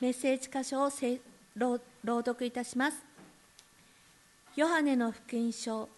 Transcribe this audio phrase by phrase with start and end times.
[0.00, 0.90] メッセージ箇所を
[2.04, 2.98] 朗読いたします。
[4.54, 5.88] ヨハネの福音書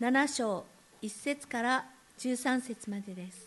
[0.00, 0.64] 7章
[1.02, 1.84] 1節から
[2.18, 3.46] 13節までです。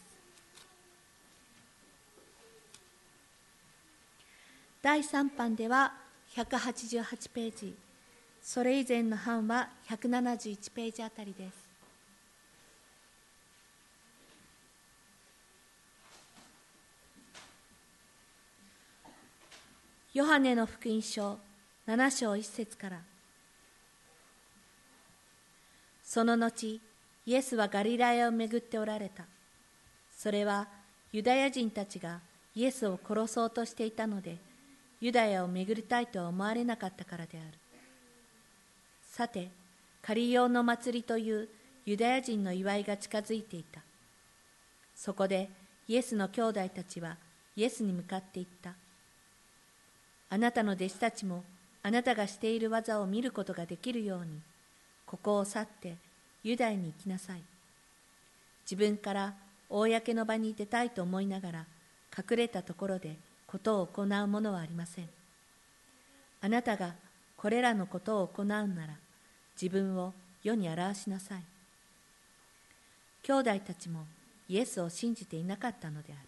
[4.84, 5.94] 第3版では
[6.36, 7.74] 188ページ、
[8.44, 11.65] それ以前の版は171ページあたりです。
[20.16, 21.38] ヨハネの福音書
[21.86, 23.02] 7章1節から。
[26.06, 26.80] その後
[27.26, 29.26] イエスはガリラヤを巡っておられた。
[30.18, 30.70] それは
[31.12, 32.22] ユダヤ人たちが
[32.56, 34.38] イエスを殺そうとしていたので
[35.02, 37.48] ユダヤを巡りたいとは思われなかったからである。
[39.12, 39.50] さて
[40.02, 41.50] カリオの祭りという
[41.86, 43.82] ユダヤ人の祝いが近づいていた。
[44.96, 45.50] そこで
[45.90, 47.18] イエスの兄弟たちは
[47.58, 48.76] イエスに向かって言った。
[50.36, 51.46] あなたの弟子たちも
[51.82, 54.42] あなたがしている技を見ることができるように
[55.06, 55.96] ここを去って
[56.44, 57.42] ユダヤに行きなさい。
[58.70, 59.34] 自分から
[59.70, 61.66] 公の場に出たいと思いながら
[62.18, 63.16] 隠れたところで
[63.48, 65.10] ことを行うものはありません。
[66.42, 66.96] あなたが
[67.38, 68.68] これらのことを行うなら
[69.56, 70.14] 自分を
[70.44, 71.44] 世に表しなさい。
[73.24, 74.06] 兄弟たちも
[74.50, 76.20] イエスを信じていなかったのである。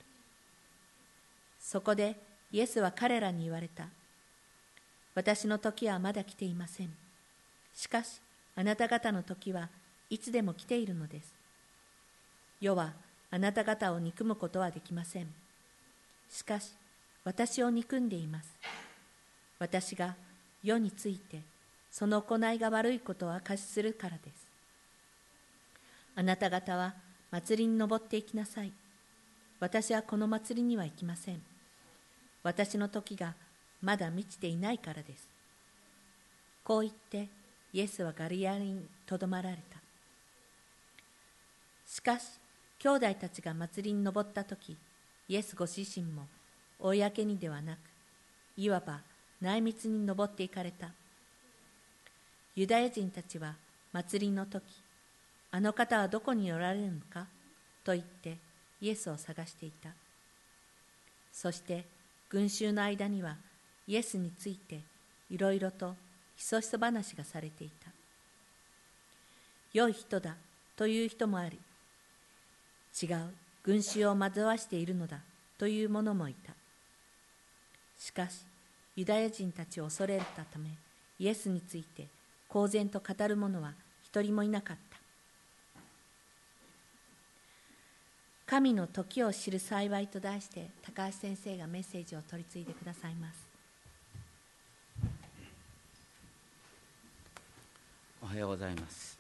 [1.59, 2.16] そこで
[2.52, 3.88] イエスは彼らに言われた。
[5.16, 6.94] 私の時はまだ来ていません。
[7.73, 8.22] しかし、
[8.56, 9.70] あなた方の時は
[10.09, 11.34] いつでも来ているのです。
[12.62, 12.94] 世は
[13.30, 15.28] あなた方を憎むことはできません。
[16.30, 16.73] しかし、
[17.23, 18.56] 私を憎んでいます。
[19.59, 20.16] 私が
[20.64, 21.42] 世について、
[21.92, 24.48] その行いが悪いことを明かしするからです。
[26.16, 26.94] あなた方は
[27.31, 28.72] 祭りに登っていきなさい。
[29.59, 31.42] 私はこの祭りには行きません。
[32.43, 33.35] 私の時が
[33.81, 35.27] まだ満ちていないからです。
[36.63, 37.27] こう言って
[37.73, 39.79] イエスはガリアリにとどまられた。
[41.85, 42.39] しかし、
[42.79, 44.78] 兄弟たちが祭りに登った時、
[45.28, 46.28] イエスご自身も
[46.79, 47.79] 公にではなく、
[48.57, 49.01] いわば
[49.41, 50.89] 内密に登っていかれた。
[52.56, 53.56] ユダヤ人たちは
[53.94, 54.63] 祭りの時、
[55.51, 57.28] あの方はどこにおられるのか
[57.83, 58.38] と言って
[58.81, 59.89] イエスを探していた。
[61.31, 61.85] そして
[62.29, 63.38] 群衆の間には
[63.88, 64.81] イエスについて
[65.29, 65.95] いろいろと
[66.35, 67.89] ひそひそ話がされていた。
[69.73, 70.35] 良い人だ
[70.75, 71.59] という人もあり
[73.01, 73.33] 違う
[73.63, 75.19] 群衆を惑わしているのだ
[75.57, 76.53] という者もいた。
[77.99, 78.45] しかし
[78.95, 80.69] ユダヤ人たちを恐れたため
[81.19, 82.07] イエスについて
[82.47, 83.73] 公然と語る者は
[84.03, 84.87] 一人もいなかった。
[88.50, 93.46] 神の時を知る幸いと題して高橋先生がメッセージを取り次いでくださいます。
[98.22, 99.19] おはようございます。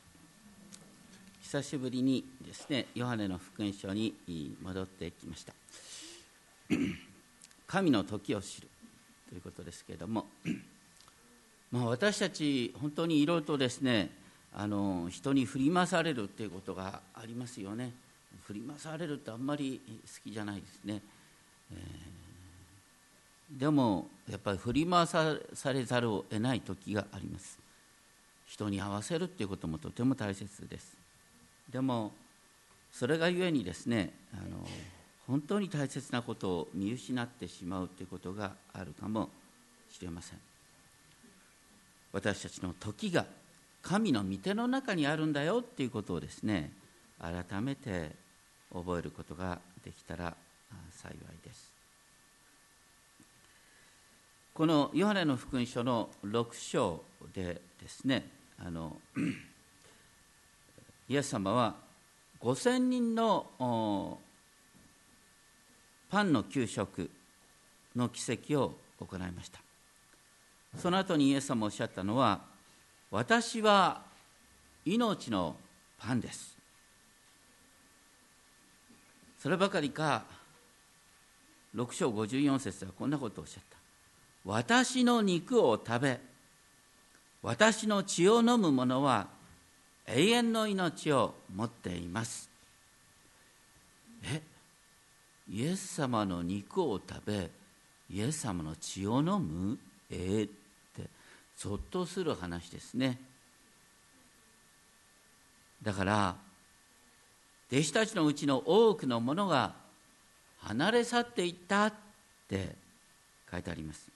[1.41, 4.15] 久しぶりにですねヨハネの福音書に
[4.61, 5.53] 戻ってきました。
[7.67, 8.69] 神の時を知る
[9.27, 10.25] ということですけれども
[11.73, 14.09] まあ私たち本当にいろいろとですね
[14.53, 18.06] あの人に振り回されるっていうことがありますよね。
[18.43, 21.01] 振り回されるってあんまり好きじゃないですね、
[21.71, 25.37] えー、でもやっぱり振り回さ
[25.73, 27.59] れざるを得ない時があります。
[28.45, 30.95] 人に合わせるっていうこともとても大切です。
[31.69, 32.13] でも
[32.93, 34.65] それがゆえにですねあの
[35.27, 39.29] 本当に大切なことを見失ってしまうということがあるかも
[39.91, 40.39] しれません。
[42.13, 43.25] 私たちの時が
[43.81, 46.71] 神の御手の中にあるんだよっていうことをですね
[47.19, 48.11] 改めて
[48.73, 50.35] 覚えることができたら
[50.91, 51.73] 幸いです。
[54.53, 58.97] このヨハネの福音書の6章でですねあの
[61.07, 61.75] イエス様は
[62.41, 64.19] 5000人の
[66.09, 67.09] パンの給食
[67.95, 69.59] の奇跡を行いました。
[70.77, 72.41] その後にイエス様おっしゃったのは
[73.11, 74.01] 私は
[74.85, 75.55] 命の
[75.99, 76.56] パンです。
[79.47, 80.25] そればかりか
[81.73, 83.77] 6章54節ではこんなことをおっしゃった。
[84.43, 86.19] 私の肉を食べ
[87.41, 89.27] 私の血を飲む者は
[90.05, 92.49] 永遠の命を持っています。
[94.25, 94.41] え
[95.49, 97.49] イエス様の肉を食べ
[98.09, 99.79] イエス様の血を飲む？
[100.09, 100.51] えー、っ
[100.93, 101.09] て
[101.55, 103.17] ぞっとする話ですね。
[105.81, 106.46] だから
[107.71, 109.73] 弟子たちのうちの多くの者が
[110.59, 111.93] 離れ去っていったっ
[112.47, 112.75] て
[113.51, 114.07] 書いてあります。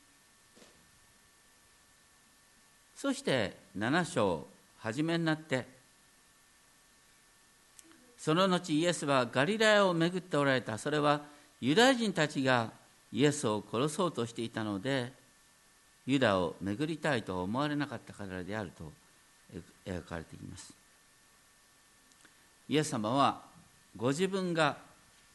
[2.95, 4.45] そして7章
[4.79, 5.65] 初めになって
[8.17, 10.77] その後イエスはガリラヤを巡っておられた。
[10.77, 11.21] それは
[11.59, 12.71] ユダヤ人たちが
[13.11, 15.11] イエスを殺そうとしていたので
[16.05, 18.91] ユダを巡りたいと思われなかったからであると
[19.85, 20.80] 描かれています。
[22.71, 23.41] イエス様は
[23.97, 24.77] ご自分が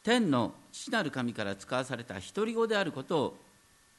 [0.03, 3.37] 天の父なる神から使わされた独り子であることを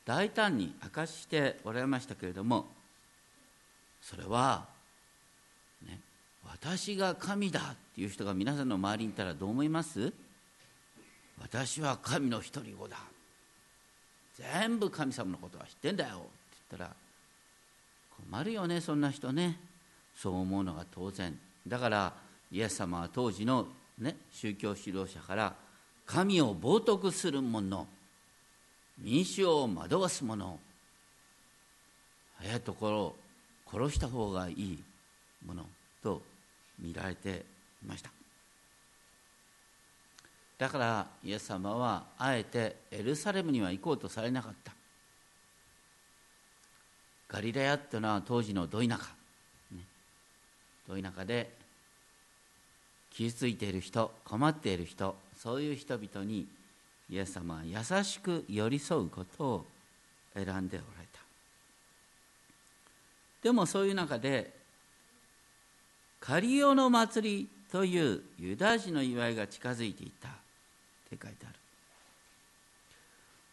[0.05, 2.67] 大胆に明かしておられましたけれども
[4.03, 4.67] それは、
[5.87, 6.01] ね、
[6.51, 10.13] 私が神だっていう人が皆さんの周りにいたらどう思います？
[11.41, 12.97] 私は神の独り子だ。
[14.37, 16.17] 全部神様のことは知ってんだよ。
[16.17, 16.27] って
[16.71, 16.91] 言ったら
[18.33, 19.61] 困るよねそんな人ね。
[20.17, 21.39] そう思うのが当然。
[21.69, 22.13] だから
[22.51, 23.67] イエス様は当時の、
[23.99, 25.55] ね、宗教指導者から
[26.07, 27.87] 神を冒涜する者
[28.99, 30.59] 民衆を惑わす者
[32.39, 33.17] 早いところ
[33.71, 34.83] 殺した方がいい
[35.45, 35.67] もの
[36.03, 36.23] と
[36.79, 37.45] 見られて
[37.83, 38.11] いました。
[40.57, 44.73] だからイエス様はあえてエルサレムには行こうとされなかった。
[47.29, 49.05] ガリラヤっていうのは当時のど田舎、
[49.73, 49.83] ね、
[50.89, 51.58] ど田舎で
[53.11, 56.47] 傷ついている人困っている人そういう人々に
[57.11, 59.67] イエス様は優しく寄り添うことを
[60.35, 61.21] 選んでおられた。
[63.43, 64.53] でもそういう中で
[66.21, 70.29] カリオの祭りというユダヤ人の祝いが近づいていた。
[70.29, 70.33] っ
[71.11, 71.55] て書いてある。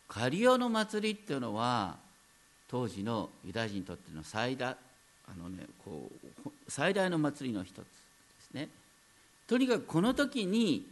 [0.07, 1.97] カリオの祭りっていうのは
[2.67, 4.75] 当時のユダヤ人にとっての最大
[5.27, 6.09] あの、ね、こ
[6.45, 7.81] う最大の祭りの一つで
[8.41, 8.69] すね。
[9.47, 10.85] とにかくこの時に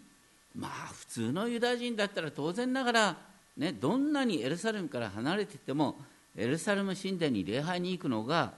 [0.55, 3.17] まあ普通のユダヤ人だったら当然ながら、
[3.57, 5.95] ね、どんなにエルサレムから離れてても
[6.35, 8.53] エルサレム神殿に礼拝に行くのが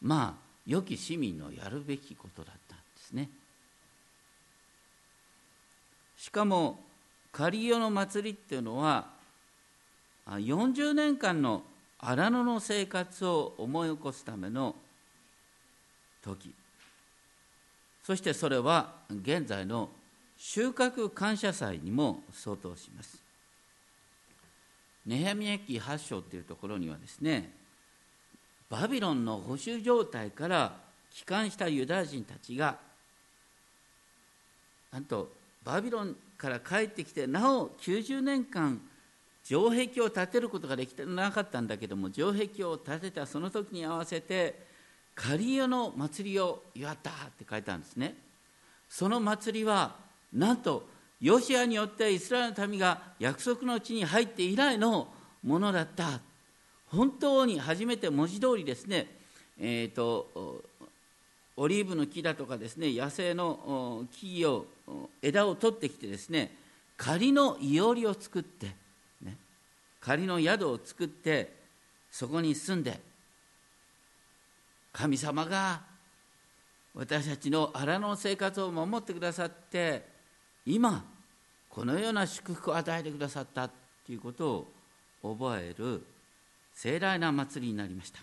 [0.00, 3.28] まあ良き市民のやるべきことだったんですね。
[6.16, 6.78] しかも
[7.32, 9.08] カリオの祭りっていうのは
[10.26, 11.62] 40年間の
[11.98, 14.74] 荒野の生活を思い起こすための
[16.22, 16.54] 時。
[18.02, 19.90] そしてそれは現在の
[20.36, 23.22] 収穫感謝祭にも相当します。
[25.06, 27.50] ネヘミヤ記8章っていうところにはですね
[28.70, 30.76] バビロンの保守状態から
[31.10, 32.78] 帰還したユダヤ人たちが
[34.92, 35.32] なんと
[35.64, 38.80] バビロンから帰ってきてなお90年間
[39.44, 44.71] 城壁を建てることができてなかったんだけども城壁を建てたその時に合わせて
[45.14, 48.14] カリオの祭りを祝ったって書いてあるんですね。
[48.88, 49.96] その祭りは
[50.32, 50.88] なんと
[51.20, 55.08] ヨシアによってイスラエルの民が約束の地に入って以来の
[55.42, 56.20] ものだった。
[56.86, 59.06] 本当に初めて文字通りですね、
[59.58, 60.62] えーと
[61.56, 64.66] オリーブの木だとかですね野生の木を
[65.20, 66.50] 枝を取ってきてですね
[66.96, 68.68] 仮のいおりを作って、
[69.22, 69.36] ね、
[70.00, 71.52] 仮の宿を作って
[72.10, 72.98] そこに住んで
[74.92, 75.80] 神様が
[76.94, 80.06] 私たちの荒野の生活を守ってくださって
[80.66, 81.04] 今
[81.70, 83.74] このような祝福を与えてくださったと
[84.12, 84.68] いうこと
[85.22, 86.04] を覚える
[86.74, 88.20] 盛大な祭りになりました。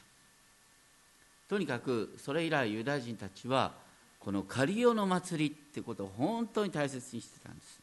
[1.48, 3.74] とにかくそれ以来ユダヤ人たちは
[4.20, 7.80] このカリオの祭りっていうことを本当に大切にしてたんです。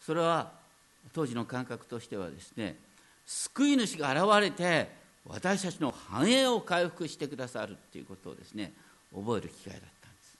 [0.00, 0.52] それは
[1.14, 2.76] 当時の感覚としてはですね
[3.24, 4.90] 救い主が現れて
[5.26, 8.72] 私たちの繁栄を回復してくださるっていうことをですね
[9.14, 10.38] 覚える機会だったんです。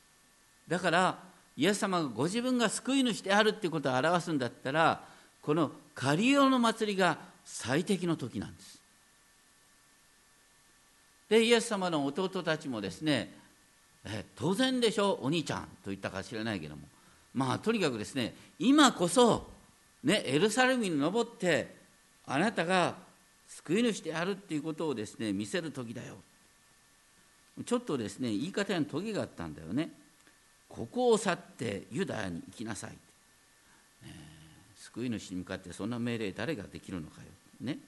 [0.68, 1.18] だから
[1.56, 5.02] イエス様がご自分が救い主であるっていうことを表すんだったら
[5.42, 8.78] このカリオの祭りが最適の時なんです。
[11.28, 13.34] でイエス様の弟たちもですね
[14.04, 16.82] え当然でしょお兄ちゃんと言ったか知らないけども。
[17.34, 19.48] まあとにかくですね今こそ、
[20.02, 21.76] ね、エルサレムに登って
[22.26, 22.94] あなたが
[23.48, 26.16] 救い主であるっていうことをですね見せる時だよ。
[27.64, 29.90] ちょっとですね言い方にトゲがあったんだよね。
[30.68, 32.96] ここを去ってユダヤに行きなさい、ね、
[34.76, 37.26] 救い主に向かってそんな命令誰ができるのかよ、
[37.62, 37.78] ね、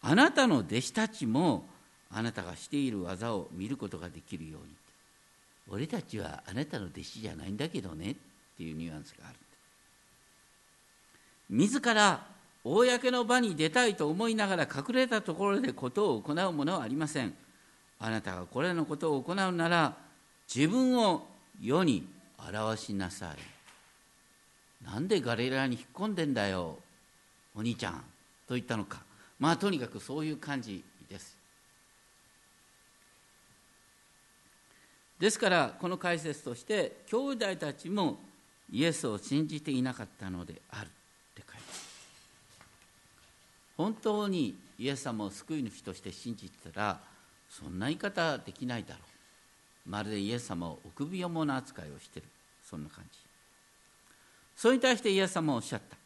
[0.00, 1.66] あなたの弟子たちも
[2.12, 4.68] あなたがしている技を見ることができるように。
[5.72, 8.14] 俺たちはあなたの弟子じゃないんだけどねっ
[8.56, 9.36] ていうニュアンスがある。
[11.50, 12.26] 自ら
[12.62, 17.34] 公の場に出たいと思いながら隠れたところでことを行うものはありません。
[17.98, 19.96] あなたがこれのことを行うなら
[20.52, 21.26] 自分を
[21.60, 22.06] 世に
[22.38, 24.84] 表しなさい。
[24.84, 26.78] なんでガリラに引っ込んでんだよ
[27.54, 28.04] お兄ちゃん
[28.46, 29.02] と言ったのか。
[29.38, 31.36] まあとにかくそういう感じです。
[35.18, 38.18] ですからこの解説として兄弟たちも
[38.72, 40.90] イエスを信じていなかったのである。
[43.80, 47.00] 本当にイエス様を救い主として信じてたら
[47.48, 49.00] そんな言い方できないだろ
[49.86, 49.90] う。
[49.90, 52.26] まるでイエス様を臆病者扱いをしてる。
[52.62, 53.18] そんな感じ。
[54.54, 55.96] それに対してイエス様はおっしゃった。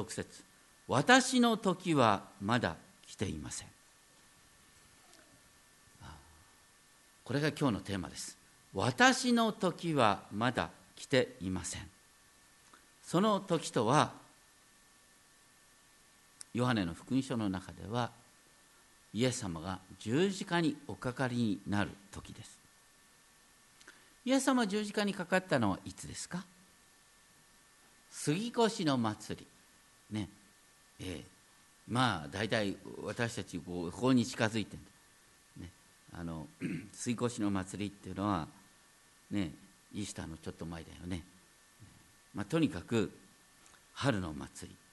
[0.00, 0.44] 6節。
[0.86, 3.68] 私の時はまだ来ていません。
[7.24, 8.38] これが今日のテーマです。
[8.72, 11.82] 私の時はまだ来ていません。
[13.02, 14.12] その時とは
[16.56, 18.10] ヨハネの福音書の中では
[19.12, 22.58] イエス様が十字架におかかりになる時です。
[24.24, 26.46] イエス様十字架にかかったのはいつですか？
[28.10, 29.38] 杉越の祭
[30.10, 30.16] り。
[30.18, 30.30] ね。
[30.98, 31.24] ええ
[31.88, 35.68] まあ大体私たちこう法に近づいてる
[36.14, 36.46] あの
[36.94, 38.48] 水越の祭りっていうのは
[39.30, 39.52] ね
[39.92, 41.22] イースターのちょっと前だよね、
[42.34, 43.12] まあ、とにかく
[43.92, 44.85] 春の祭り。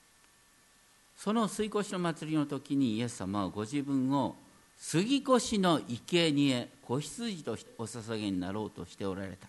[1.16, 4.36] その水越しの祭りの時にイエス様はご自分を
[4.76, 9.48] 杉越の生贄子羊としてお捧げになろうとしておられた。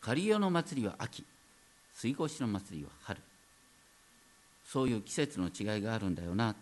[0.00, 1.24] 狩リの祭りは秋
[1.94, 3.20] 水越しの祭りは春。
[4.64, 6.54] そういう季節の違いがあるんだよな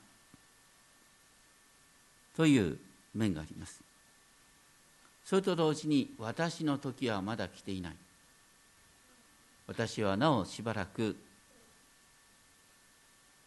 [2.37, 2.79] という
[3.15, 3.83] 面があります。
[5.25, 7.97] それと同時に私の時はまだ来ていない。
[9.67, 11.17] 私はなおしばらく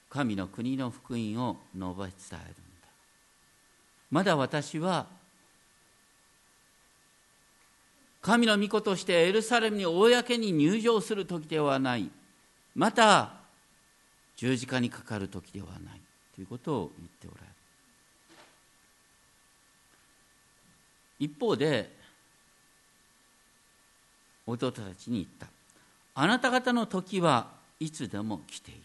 [0.10, 2.12] 神の国の福音を述べ伝えるん
[2.82, 2.88] だ。
[4.10, 5.08] まだ私は
[8.22, 12.10] 神の御子としてエルサレムに公に入場する時ではない。
[12.76, 13.34] また
[14.36, 16.02] 十字架にかかる時ではない。
[16.36, 17.54] ということを言っておられる。
[21.20, 21.96] 一方で
[24.46, 25.57] 弟たちに言った。
[26.20, 28.82] あなた方の時はいつでも来ている。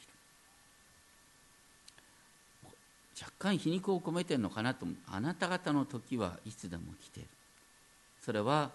[3.19, 4.85] 若干皮肉を込めてるのかなと。
[4.85, 7.29] 思うあなた方の時はいつでも来ている。
[8.21, 8.71] それは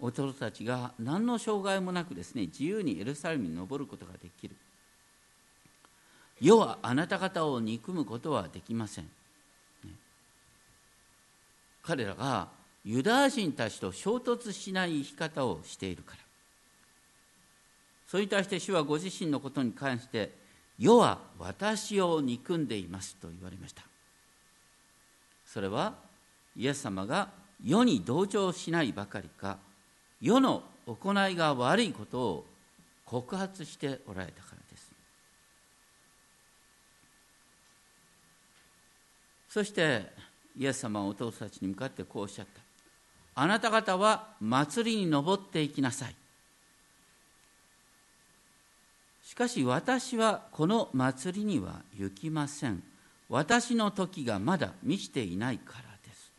[0.00, 4.56] 弟たちが何の障害もなくですね自由にエルサレムに登ることができる。
[6.40, 9.10] 世はあなた方を憎むことはできません。
[11.82, 12.48] 彼らが
[12.86, 16.29] ユダヤ人たちと衝突しない生き方をしているから。
[18.10, 20.32] それに対して主はご自身のことに関して
[20.76, 23.84] 世は私を憎んでいますと言われました。
[25.46, 25.94] それは
[26.56, 27.28] イエス様が
[27.64, 29.58] 世に同情しないばかりか
[30.20, 32.46] 世の行いが悪いことを
[33.04, 34.90] 告発しておられたからです。
[39.50, 40.12] そして
[40.58, 42.60] イエス様はお父さんたちに向かってこうおっしゃった。
[43.36, 46.16] あなた方は祭りに登っていきなさい。
[49.30, 52.82] しかし私はこの祭りには行きません。
[53.28, 56.32] 私の時がまだ満ちていないからです。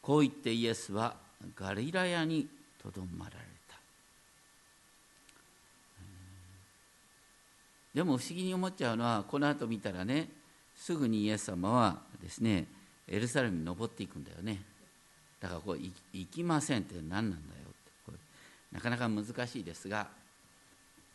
[0.00, 1.16] こう言ってイエスは
[1.54, 2.48] ガリラヤに
[2.82, 3.36] とどまられ
[3.68, 3.76] た。
[7.94, 10.30] でも不思議に思っちゃうのはこの後見たらね
[10.74, 12.64] すぐにイエス様はですね
[13.06, 14.62] エルサレムに登っていくんだよね。
[15.40, 17.63] だからこう行きませんって何なんだよ。
[18.74, 20.08] なかなか難しいですが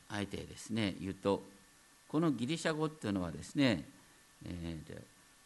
[0.10, 1.44] あえてですね言うと
[2.08, 3.84] このギリシャ語っていうのはですね、
[4.46, 4.78] え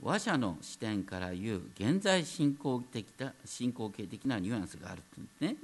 [0.02, 5.02] ー、話者の視点から言う現在進行的な進行形的なニュアンスがあるっ
[5.40, 5.56] てね、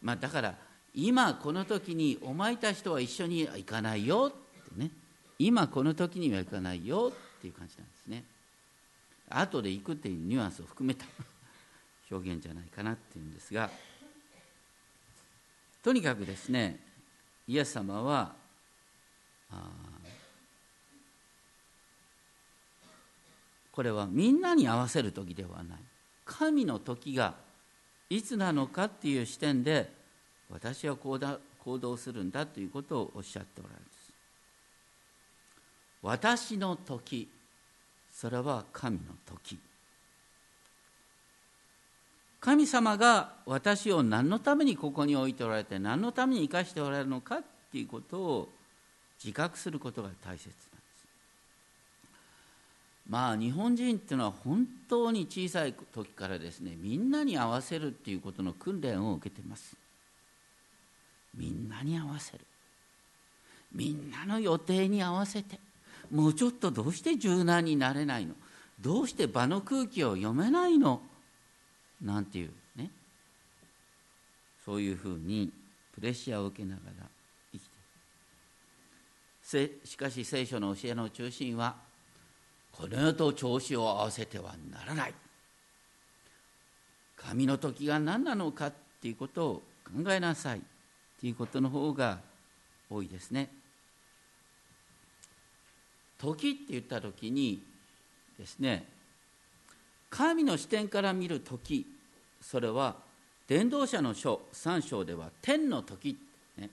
[0.00, 0.54] まあ、だから
[0.94, 4.90] 今この時にお前たちとは一緒には行かないよってね
[5.38, 8.24] 今この時には行かないよっていう感じなんですね。
[9.28, 11.04] 後で行くっていうニュアンスを含めた
[12.10, 13.68] 表現じゃないかなっていうんですが
[15.86, 16.80] とにかくですね
[17.46, 18.32] イエス様は
[23.70, 25.78] これはみんなに合わせる時ではない。
[26.24, 27.34] 神の時が
[28.10, 29.88] いつなのかっていう視点で
[30.50, 31.20] 私は行
[31.78, 34.12] 動するんだということをおっしゃっておられます。
[36.02, 37.28] 私の時
[38.12, 39.56] それは神の時。
[42.40, 48.48] 神様が私を何のためにここに置いておられて何のために生かしておられるのかっていうことを
[49.22, 50.56] 自覚することが大切なんです。
[53.08, 59.74] まあ日本人っていうのは本当に小さい時からですねみんなに合わせるっていうことの訓練を受けてます。
[61.36, 62.40] みんなに合わせる。
[63.74, 65.58] みんなの予定に合わせて。
[66.10, 68.34] もうちょっとどうして柔軟になれないの？
[68.80, 71.00] どうして場の空気を読めないの？
[72.02, 72.90] なんていうね？
[74.64, 75.52] そういうふうに
[75.94, 77.06] プレッシャーを受けながら
[77.52, 77.62] 生き
[79.50, 79.80] ている。
[79.84, 81.76] しかし聖書の教えの中心は
[82.72, 85.14] この世と調子を合わせてはならない。
[87.16, 90.58] 神の時が何なのかっていうことを考えなさい。
[90.58, 90.62] っ
[91.18, 92.18] ていうことの方が
[92.90, 93.50] 多いですね。
[96.18, 97.62] 時って言った時に
[98.38, 98.86] ですね
[100.10, 101.86] 神の視点から見る時
[102.40, 102.96] それは
[103.48, 106.16] 伝道者の書3章では天の時、
[106.58, 106.70] ね、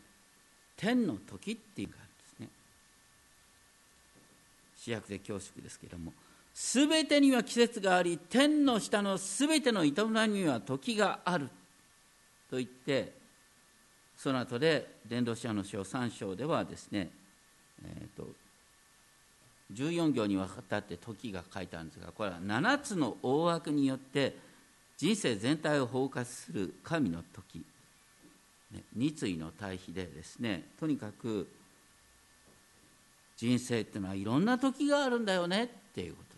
[0.75, 1.99] 天の時っていうかで
[2.37, 2.47] すね。
[4.77, 6.13] 主役で恐縮ですけれども
[6.53, 11.49] 全てには季節があり天の下の全ての営みには時がある
[12.49, 13.13] と言って
[14.17, 17.09] その後で伝道者の書3章ではですね、
[17.83, 18.27] えーと、
[19.71, 24.37] 14行にわたって時が書いてあるんですがこれは7つの大枠によって
[24.97, 27.65] 人生全体を包括する神の時、
[28.71, 31.47] ね、二対の対比でですねとにかく
[33.37, 36.33] 人生っていうのはいろんな時があるんだよねっていうこと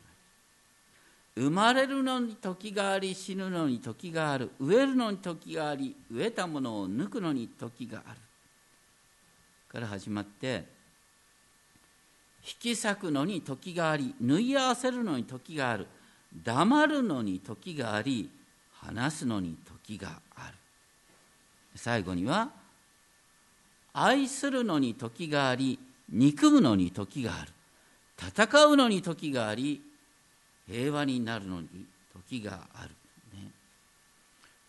[1.37, 4.51] 生まれるのに時があり死ぬのに時がある。
[4.57, 8.19] 植えるのに時があり植えたものを抜くのに時がある。
[9.67, 10.63] から始まって
[12.45, 15.87] 引き裂くのに時があり縫い合わせるのに時がある。
[16.43, 18.29] 黙るのに時があり
[18.73, 20.53] 話すのに時がある。
[21.75, 22.49] 最後には
[23.93, 27.51] 愛するのに時があり憎むのに時がある。
[28.17, 29.81] 戦うのに時があり
[30.67, 31.67] 平和になるのに
[32.27, 32.89] 時がある、
[33.33, 33.49] ね。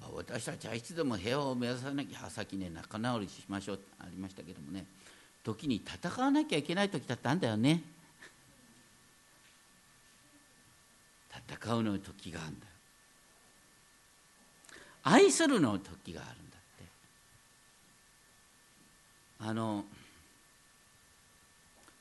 [0.00, 4.86] ま、私たちはいつでも平和を目指さなきゃ先ね仲直りしましょうってありましたけどもね。
[5.46, 7.80] 時に戦わなきゃいけない時だったんだよね。
[11.48, 12.66] 戦うの時があるんだ。
[12.66, 12.72] よ
[15.04, 16.84] 愛するの時があるんだって。
[19.38, 19.84] あの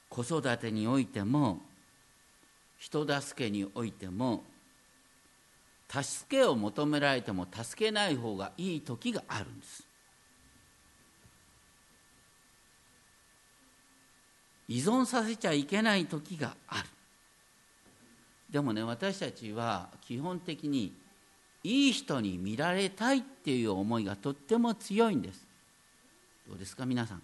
[0.10, 1.62] 子育てにおいても
[2.80, 4.43] 人助けにおいても
[5.88, 9.86] 助けを求められても助けない方がいい時があるんです。
[14.67, 16.88] 依存させちゃいけない時がある。
[18.49, 20.93] でもね私たちは基本的に
[21.63, 25.45] いい人に見られたいっていう思いがとっても強いんです。
[26.47, 27.21] どうですか皆さん？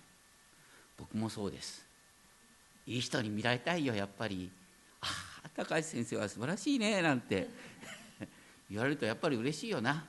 [0.97, 1.86] 僕もそうです。
[2.88, 4.51] いい人に見られたいよやっぱり。
[5.01, 5.08] あ
[5.45, 7.49] あ高橋先生は素晴らしいねなんて。
[8.69, 10.06] 言われるとやっぱり嬉しいよな。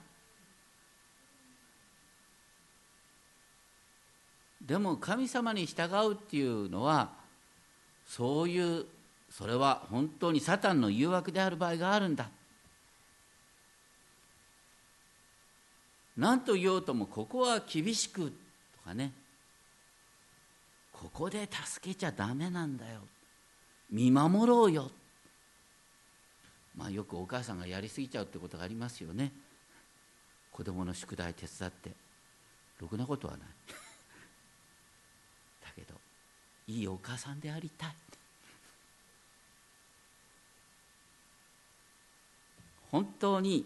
[4.60, 7.21] でも神様に従うっていうのは
[8.14, 8.84] そういう
[9.30, 12.28] それは本当にサタンの誘惑である場合があるんだ。
[16.18, 19.12] 何と言おうともここは厳しくとかね。
[20.92, 23.00] ここで助けちゃダメなんだよ。
[23.90, 24.90] 見守ろうよ。
[26.76, 29.32] まあよくお母さんがやりすぎちゃうってことがありますよね。
[30.50, 31.92] 子供の宿題手伝って。
[32.78, 33.48] ろくなことはない。
[36.68, 37.94] いいお母さんでありたい。
[42.90, 43.64] 本当に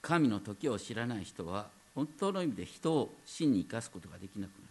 [0.00, 4.62] 神の時を知らない人は本当の意味で人を真に生かすことができなくなる。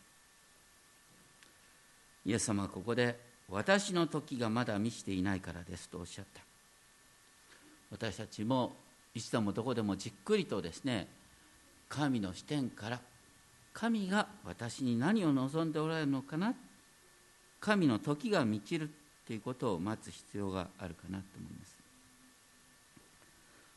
[2.25, 3.17] イエス様はここで
[3.49, 6.41] 私の時がまだ満ちていないからですとおっしゃった。
[7.91, 8.75] 私たちも
[9.13, 11.07] いつでもどこでもじっくりとですね
[11.89, 12.99] 神の視点から
[13.73, 16.53] 神が私に何を望んでおられるのかな？
[17.59, 18.89] 神の時が満ちる
[19.25, 21.77] ということを待つ必要があるかなと思います。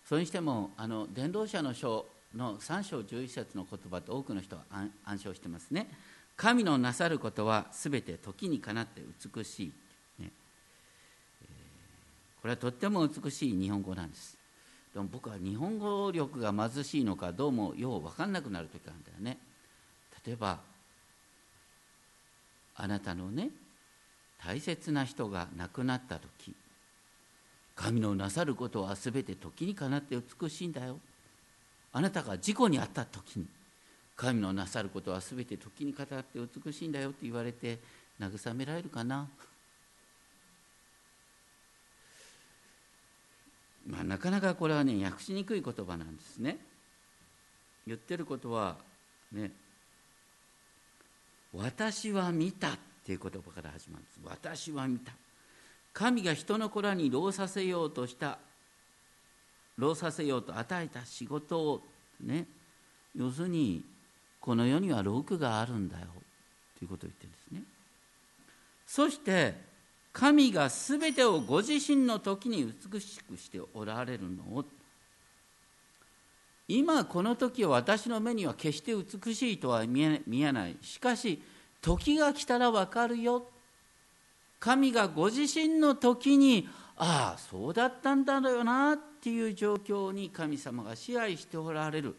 [0.09, 4.63] それにしてもあの伝道者の書の3章11節の言葉と多くの人は
[5.05, 5.89] 暗唱してますね。
[6.37, 9.01] 神のなさることはすべて時にかなって
[9.35, 9.73] 美しい、
[10.21, 10.33] ね。
[12.43, 14.37] これはとっても美しい日本語なんです。
[14.93, 19.39] でも僕は日本語力が貧しいのかどうもよう分かんなくなる時あるんだよね。
[20.27, 20.59] 例えば
[22.77, 23.51] あなたのね
[24.45, 26.55] 大切な人が亡くなった時
[27.75, 30.99] 神のなさることはすべて時にかなって美しいんだよ。
[31.93, 33.47] あなたが事故に遭った時に
[34.17, 37.79] 神のなさることは全て時に語って美しいんだよって言われて
[38.21, 39.29] 慰められるかな、
[43.87, 46.59] まあ、なかなかこれはね訳しにくい言葉なんですね。
[47.87, 48.77] 言ってることは
[49.33, 49.51] ね
[51.57, 52.71] 私は見たっ
[53.05, 54.21] ていう言葉から始まるんです。
[54.25, 55.13] 私は見た。
[55.93, 58.39] 神が人の子らに労させようとした
[59.79, 61.81] 労させようと与えた仕事を
[62.21, 62.47] ね
[63.17, 63.83] 要するに
[64.41, 66.07] この世には労苦があるんだよ
[66.79, 67.63] ということを言ってるんですね。
[68.87, 69.55] そして
[70.13, 74.65] 神が全てをご自身の時に美しくしておられるのを
[76.67, 80.77] 今この時は私の目には決して美しいとは見えない。
[80.81, 81.43] しかし
[81.83, 83.47] 時が来たら分かるよ。
[84.59, 92.17] 神がご自身の時にああそうだったんだよなっていう状況に神様が支配しておられる。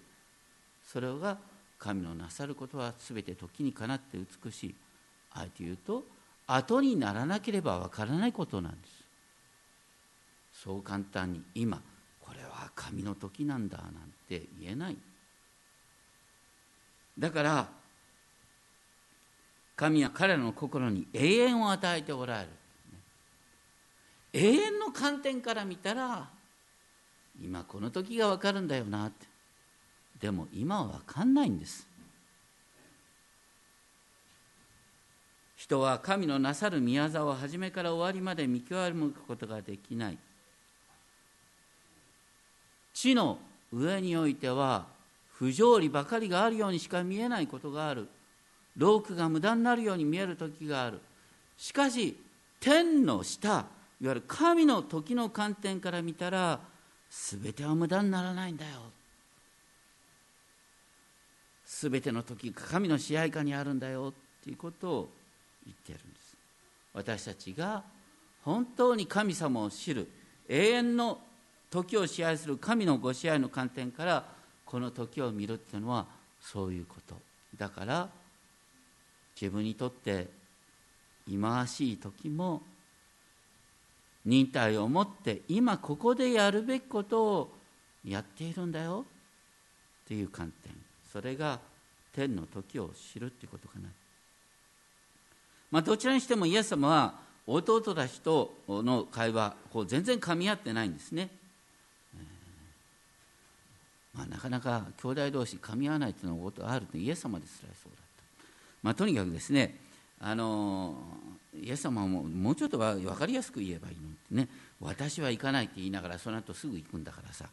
[0.83, 1.37] それが
[1.79, 4.75] 神のなさることは全て時にかなって美しい。
[5.33, 6.03] あえて言うと
[6.45, 8.93] 後にならなければわからないことなんです。
[10.53, 11.81] そう簡単に今
[12.55, 13.89] は神の時なんだなん
[14.27, 14.97] て言えない。
[17.17, 17.67] だから
[19.75, 22.49] 神は彼らの心に永遠を与えておられる。
[24.33, 26.29] 永遠の観点から見たら
[27.41, 29.27] 今この時が分かるんだよなって。
[30.19, 31.87] でも今は分かんないんです。
[35.55, 40.17] 人は神のなさる宮沢を初めから終わりまで見極めることができない。
[42.95, 43.37] 地の
[43.73, 44.87] 上においては
[45.33, 48.07] 不条理ばかりがあるようにしか見えないことがある。
[48.77, 51.01] 労苦が無駄になるように見える時がある。
[51.57, 52.17] しかし
[52.59, 53.49] 天の下
[54.01, 56.59] いわゆる神の時の観点から見たら
[57.09, 58.71] 全ては無駄にならないんだよ。
[61.65, 65.09] 全ての時が神の支配下にあるんだよっていうことを
[65.65, 66.37] 言ってるんです。
[66.93, 67.83] 私たちが
[68.43, 70.07] 本当に神様を知る
[70.47, 71.19] 永遠の
[71.75, 74.23] 時を支配する神のご支配の観点から
[74.65, 76.05] この時を見るっていうのは
[76.39, 77.15] そういうこと
[77.57, 78.07] だから
[79.39, 80.27] 自分にとって
[81.27, 82.61] 忌まわしい時も
[84.23, 87.51] 忍耐を持って今ここでやるべきことを
[88.05, 89.05] やっているんだよ
[90.05, 90.73] っていう観点。
[91.11, 91.59] それが
[92.13, 93.89] 天の時を知るっていうことかな。
[95.71, 101.29] まあ、どちらにしてもイエス様は弟たちとの会話こう全然噛み合ってないんですね、
[104.15, 108.45] まあ、なかなか兄弟同士噛み合わないというのがあるとイエス様ですらそうだった、
[108.81, 109.77] まあ、とにかくですね
[110.19, 110.95] あの
[111.61, 114.47] イエス様ももうちょっと分かりやすく言えばいいのってね
[114.79, 117.45] 私は行かないって言いながらその後すぐ行くんだからさ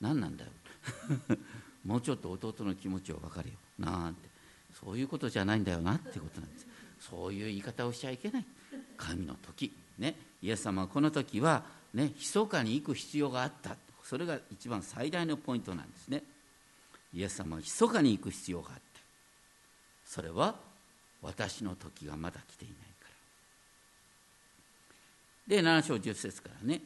[0.00, 0.50] 何なんだよ。
[1.84, 3.56] もうちょっと弟の気持ちを分かれよ。
[3.78, 4.28] なんて。
[4.82, 6.66] そういうことじゃないんだよなってことなんです。
[7.00, 8.44] そういう言い方をしちゃいけない。
[8.96, 9.72] 神の時。
[9.98, 10.16] ね。
[10.42, 13.76] イエス様はこの時はね密かに行く必要があった。
[14.10, 16.24] それが一番最大のポイントなんですね。
[17.14, 18.80] イエス様は密かに行く必要があった。
[20.04, 20.56] それは
[21.22, 23.06] 私の時がまだ来ていないか
[25.48, 25.56] ら。
[25.56, 26.80] で7章10節からね。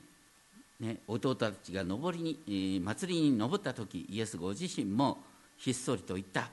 [0.79, 5.17] ね弟たちが登りに、えー、祭りに登った時イエスご自身も
[5.57, 6.51] ひっそりと言った。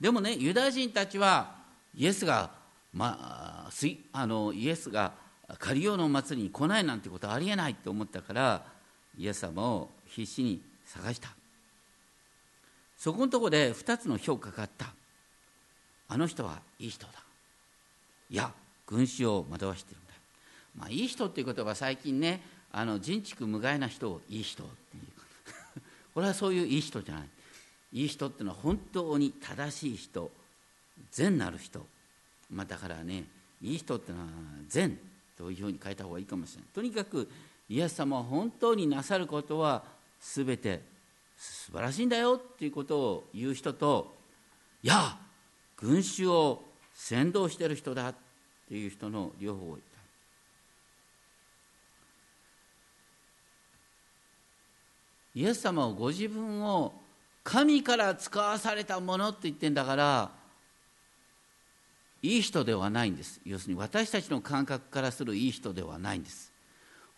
[0.00, 1.54] でもねユダヤ人たちは
[1.94, 2.50] イエスが、
[2.94, 3.70] まあ、
[4.12, 5.12] あのイエスが
[5.58, 8.77] カリオの祭りに来ないなんてことはありえないと思ったから
[9.18, 11.30] イエス様を必死に探した。
[12.96, 14.94] そこのところで2つの評価があった。
[16.08, 17.12] あの人はいい人だ。
[18.30, 18.52] いや
[18.86, 20.12] 群衆を惑わしてるんだ。
[20.76, 25.82] まあいい人っていう言葉最近ねあの人畜無害な人をいい人っていう。
[26.14, 27.28] これはそういういい人じゃない。
[27.92, 30.30] いい人っていうのは本当に正しい人
[31.10, 31.86] 善なる人、
[32.50, 33.24] まあ、だからね
[33.62, 34.28] いい人っていうのは
[34.68, 34.98] 善
[35.36, 36.68] というふうに書いた方がいいかもしれない。
[36.74, 37.28] とにかく
[37.68, 39.84] イエス様は本当になさることは
[40.20, 40.82] 全て
[41.36, 44.16] 素晴らしいんだよっていうことを言う人と
[44.82, 45.18] いや
[45.76, 46.62] 群衆を
[46.94, 48.14] 先導してる人だっ
[48.68, 49.98] ていう人の両方を言った。
[55.34, 56.92] イエス様はご自分を
[57.44, 60.32] 神から使わされたものって言ってんだから
[62.20, 63.40] いい人ではないんです。
[63.44, 66.52] 要するに私たちの感覚からするいい人ではないんです。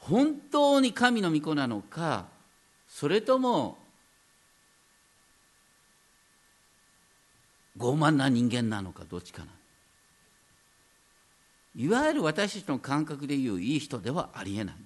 [0.00, 2.26] 本当に神の御子なのか
[2.88, 3.78] それとも
[7.78, 9.48] 傲慢な人間なのかどっちかな。
[11.76, 14.84] いわゆる私たちの感覚でいういい人ではありえないんで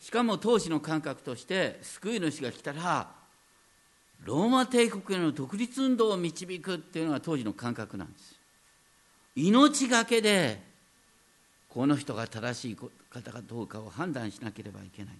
[0.00, 0.06] す。
[0.06, 3.08] しかも当時の感覚として救い主が来たら
[4.24, 8.34] ローマ帝国への独立運動を導くっていうのが当時の感覚なんです。
[9.36, 10.69] 命がけで
[11.70, 15.14] この人が正しい方かどうかを判断しなければいけない。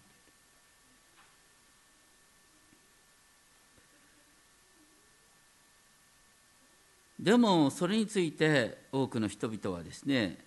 [7.21, 10.39] でもそれについて多くの人々はですね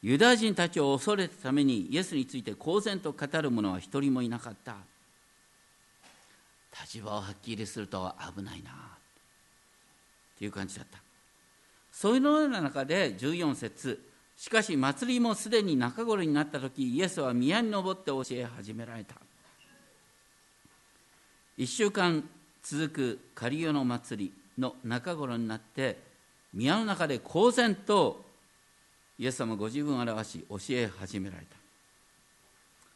[0.00, 4.76] ユダヤ人たちを恐れたためにイエスについて公然と語る者は一人もいなかった。
[6.82, 8.70] 立場をはっきりすると危ないな。
[8.70, 8.74] っ
[10.38, 10.98] ていう感じだった。
[11.92, 14.11] そういうような中で14節。
[14.42, 19.14] しかし祭りもすでに中頃になった時イエスは宮に登って教え始められた。
[21.58, 22.28] 1週間
[22.60, 25.96] 続く仮夜の祭りの中頃になって
[26.52, 28.24] 宮の中で公然と
[29.16, 31.56] イエス様ご自分を表し教え始められた。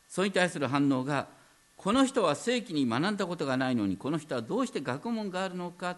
[0.08, 1.28] それに対する反応が
[1.76, 5.96] この人は正規に学んだことがないのにこの人はどうして学問があるのか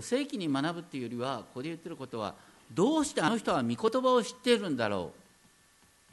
[0.00, 2.34] 正規に学ぶっていうよりはここで言ってることは
[2.72, 5.12] どうしてあの人は御言葉を知っているんだろ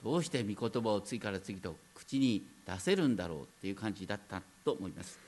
[0.02, 0.06] う？
[0.06, 5.20] どうして御言葉を次から次と口に出せるんだろうっていう感じだったと思います。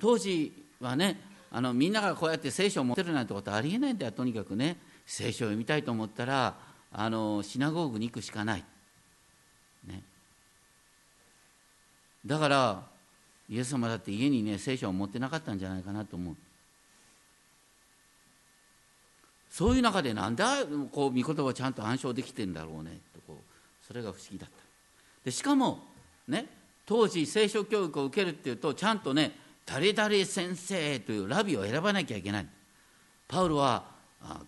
[0.00, 4.12] 当時はねあのみんながこうやって聖書を持ってるなんてことはありえないんだよ。
[4.12, 6.54] とにかくね聖書を読みたいと思ったら
[6.92, 8.64] あのシナゴーグに行くしかない、
[9.86, 10.02] ね、
[12.24, 12.82] だから
[13.48, 16.36] イエス様だって家にね聖書を持ってなかったんじゃないかなと思う。
[19.52, 20.42] そういう中でなんで
[20.90, 24.56] こう御言葉をちゃんと暗唱できてんだろうねとこうそれが不思議だった。
[25.26, 25.80] でしかも
[26.26, 26.46] ね
[26.86, 29.32] 当時聖書教育を受けるっていうとちゃんとね
[29.66, 32.46] 誰々先生というラビを選ばなきゃいけない。
[33.28, 33.84] パウロは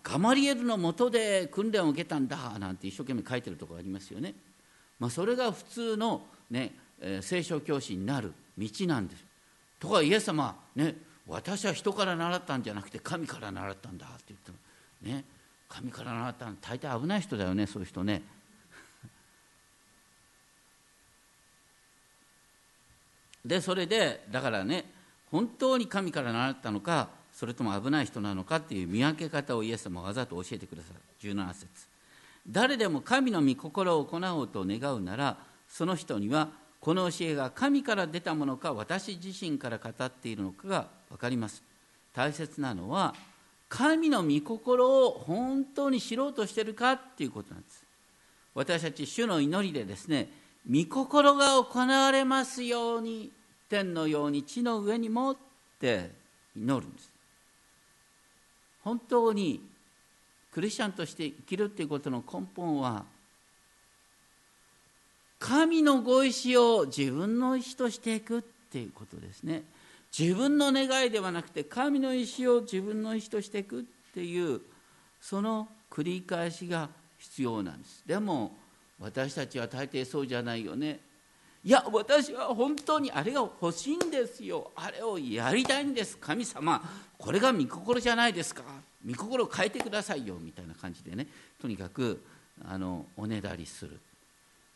[0.01, 4.33] ガマリエルのもとで訓練を受けたんだなんて一生懸命書いてるところありますよね、
[4.99, 6.73] まあ、それが普通の、ね、
[7.21, 9.23] 聖書教師になる道なんです。
[9.79, 10.95] ところがイエス様ね
[11.27, 14.57] 私は人から習ったんじゃなくて神から習ったんだって言ってたの
[15.01, 15.23] ね
[15.67, 18.21] 神から習ったの大体危ない人だよねそういう人ね。
[23.43, 24.85] でそれでだからね
[25.31, 30.99] 本当に神から習ったのかそれとも危ない人なのかっていう見分け方をイエス様はわざと教えてくださる。
[31.19, 31.67] 17節。
[32.47, 41.63] 誰でも神の御心を行おうと願うならその人にはこの教えが神から出たものか私自身から語っているのかが分かります。
[42.13, 43.13] 大切なのは
[43.67, 47.83] 神の御心を本当に知ろうとしてるかっていうことなんです。
[48.53, 50.29] 私たち主の祈りでですね
[50.69, 53.31] 御心が行われますように
[53.69, 55.37] 天のように地の上にもっ
[55.79, 56.11] て
[56.55, 57.09] 祈るんです。
[58.83, 59.61] 本当に
[60.51, 63.03] クリスチャンとして生きるということの根本は
[65.39, 69.63] 神のご意志を自分の意志としていくっていうことですね。
[70.17, 74.61] 自分の願いではなくて神の意志を自分の意志としていくっていう
[75.19, 78.03] その繰り返しが必要なんです。
[78.05, 78.55] でも
[78.99, 80.99] 私たちは大抵そうじゃないよね。
[81.63, 84.71] いや私は本当にあれが欲しいんですよ。
[84.75, 86.17] あれをやりたいんです。
[86.17, 86.81] 神様
[87.17, 88.63] これが御心じゃないですか。
[89.05, 90.37] 御心を変えてくださいよ。
[90.39, 91.27] みたいな感じでね。
[91.59, 92.23] とにかく
[92.63, 93.99] あのおねだりする。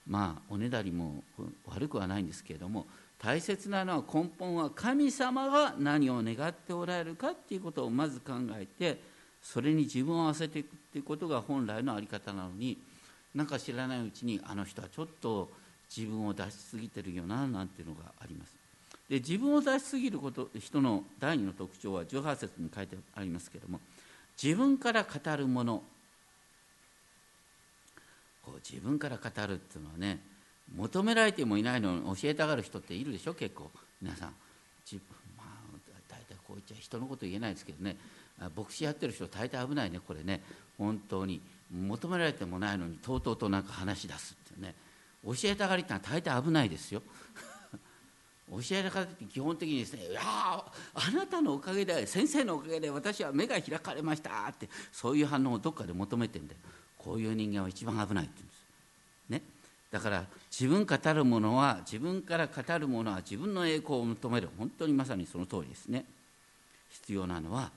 [0.08, 1.24] まあおねだりも
[1.68, 2.88] 悪くはないんですけれども
[3.22, 9.02] 大切なのは根本は神様が何を願っておられるかっていうことをまず考えて
[9.42, 12.78] それに自分を合わせていくっていうことが本来の在り方なのに
[13.36, 15.50] なんか知らないうちにあの人はちょっと
[15.96, 18.56] 自分を出しすぎてるよななんていうのがあります。
[19.10, 23.80] で自分を出しすぎること人の第二の特徴は18節に書いてありますけれども
[24.42, 25.84] 自分から語るもの。
[28.46, 30.20] こう自分から語るっていうのはね
[30.76, 33.72] 求められてもいないのに教えたがる人っているでしょ結構。
[34.02, 34.34] 皆さん。
[34.86, 35.48] 自分まあ
[36.08, 37.98] 大体こう言っちゃ人のこと言えないですけどね。
[38.56, 40.42] 牧師やってる人大体危ないねこれね。
[40.78, 44.76] 本当に求められてもないのにとうとうとなんか話し出すっていうね。
[45.26, 47.02] 教えたがりってのは大体危ないですよ。
[48.50, 50.72] 教えたがりって基本的にですね「いやあ
[51.14, 56.60] なたのおかげで先生のおかげで私は目が開かれました」ってそういう反応をどっかで求めてんだよ。
[56.98, 58.44] こういう人間は一番危ないって
[59.92, 64.50] だから自分語るものは自分から語るものは自分の栄光を求める。
[64.58, 66.06] 本当にまさにその通りですね。
[66.90, 67.72] 必要なのは、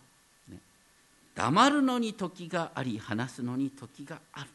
[0.49, 0.59] ね、
[1.35, 4.49] 黙るのに時があり話すのに時がある。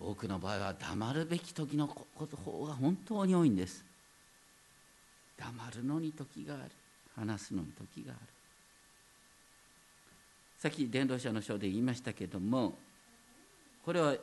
[0.00, 3.84] 多くの場合は黙るべき時のこと方が本当に多いんです。
[5.38, 6.64] 黙るのに時がある。
[7.14, 8.34] 話すのに時がある。
[10.58, 12.78] さっき伝道者の章で言いましたけども
[13.84, 14.16] これは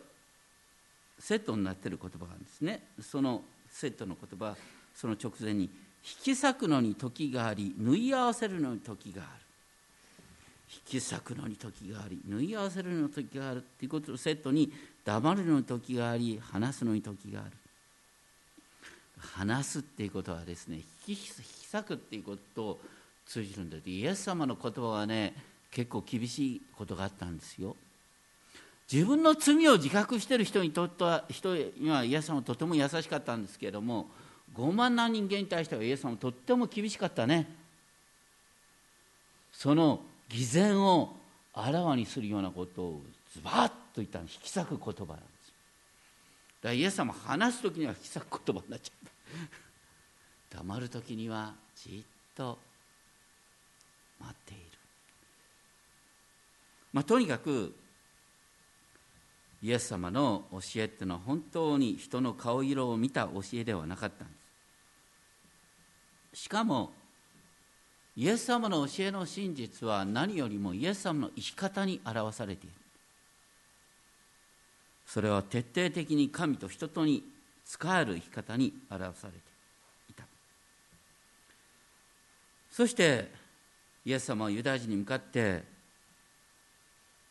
[1.22, 2.84] セットになっている言葉なんですね。
[3.00, 4.56] そのセットの言葉
[4.96, 5.70] その直前に引
[6.24, 9.32] き裂くのに時があり縫い合わせるのに時がある。
[10.74, 13.58] 引き裂くのに時があり縫い合わせるのに時がある。
[13.60, 14.74] っていうことのセットに
[15.06, 17.52] 黙るのに時があり話すのに時がある。
[19.20, 22.80] 話すっていうことはですね引き裂くっていうことと
[23.28, 25.36] 通じるんだイエス様の言葉はね
[25.70, 27.76] 結構厳しいことがあったんですよ。
[28.92, 34.08] 自分の罪を自覚している人にとっては人にはイエス様はとても優しかったんですけれども
[34.54, 37.48] 傲慢な人間に対してはイエス様はとっても厳しかったね。
[39.54, 41.16] その偽善を
[41.54, 43.02] あらわにするようなことを
[43.34, 44.26] ズバッと言ったの。
[44.26, 45.54] 引き裂く言葉なんです。
[46.62, 49.10] だからイエス様話す時には引き裂く言葉になっちゃっ
[50.52, 50.58] た。
[50.60, 52.60] 黙る時にはじっと
[54.20, 54.64] 待っている。
[56.92, 57.74] まあとにかく
[59.64, 64.34] イエス様の教えっていうのは本当に人の顔色を見た教えではなかったんで
[66.34, 66.42] す。
[66.44, 66.92] しかも
[68.16, 72.76] イエス様の教えの真実は何よりもイエス様の生き方に表されている。
[75.06, 77.24] それは徹底的に神と人とに
[77.66, 79.40] 仕える生き方に表されて
[80.10, 80.24] いた。
[82.72, 83.30] そして
[84.06, 85.64] イエス様はユダヤ人に向かって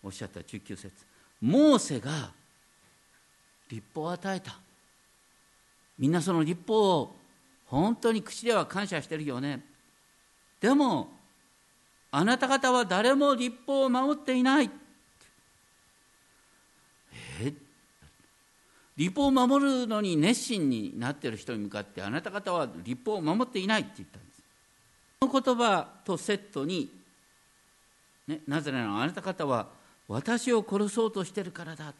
[0.03, 1.10] おっしゃった19節。
[1.40, 2.33] モーセが
[3.68, 4.59] 立法を与えた。
[5.98, 7.16] みんなその立法を
[7.66, 9.64] 本当に口では感謝してるよね。
[10.61, 11.09] でも
[12.11, 14.70] あなた方は誰も立法を守っていない。
[17.42, 17.55] え？
[18.96, 24.42] 立法を守るのに熱心になっている人に向かってあなた方は立法を守っていないって言ったんです。
[25.20, 26.90] この言葉とセットに、
[28.26, 29.68] ね、なぜならあなた方は
[30.11, 31.94] 私を殺そうとしてるからだ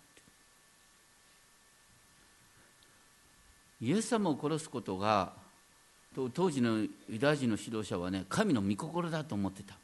[3.81, 5.33] イエス様を殺すことが
[6.35, 9.77] 当時のユダヤ人の指導者はね神の御心だと思ってた。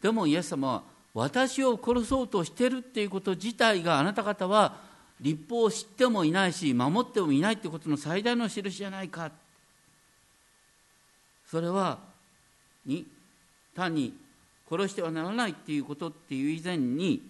[0.00, 0.82] でもイエス様は
[1.12, 4.80] 私を殺そうとしてるっていうこと自体があなた方は
[5.20, 9.30] 立法を知ってもいないし守ってもいないってことの最大の印じゃないか。
[11.46, 11.98] それは
[12.86, 13.06] に
[13.74, 14.14] 単に
[14.68, 17.22] 殺してはならないっていうことっていう以前に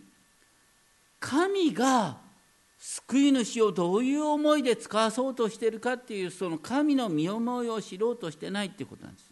[1.21, 2.17] 神が
[2.79, 9.31] 救い主をどういう思いで使わそうとしてるかっていうその神の身思いを知ろうとしてないっていうことなんです。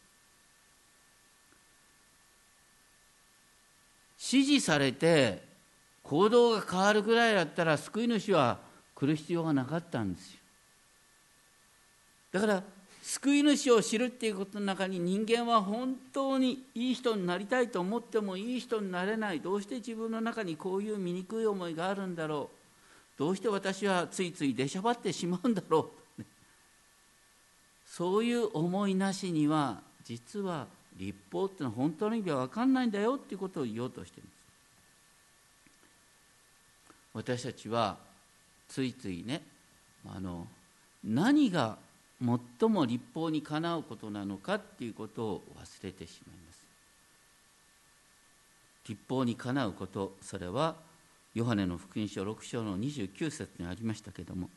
[4.33, 5.45] 指示されて
[6.03, 8.59] 行動が変わるぐらいだったら救い主は
[8.95, 10.41] 来る必要がなかったんですよ。
[12.33, 12.63] だから
[13.07, 19.41] 救い主を知るっていうことの中に人間は本当にいい人になりたいと思ってもいい人になれない。
[19.41, 23.19] どうして自分の中にこういう醜い思いがあるんだろう。
[23.19, 26.23] どうして私はついつい出しゃばってしまうんだろう。
[27.87, 30.67] そういう思いなしには実は
[30.97, 34.37] 立法っていうのは本当の意味は分かんないんだよっていうことを言おうとしてるんです。
[37.15, 37.99] 私たちは
[38.69, 39.43] ついついね
[40.13, 40.49] あの
[41.05, 41.79] 何が
[42.21, 46.67] 最も立法にかなうことなのかっていうことを忘れてしまいます。
[48.89, 50.77] 立法にかなうことそれは
[51.35, 54.49] ヨハネの福音書6章の29節にありましたけれども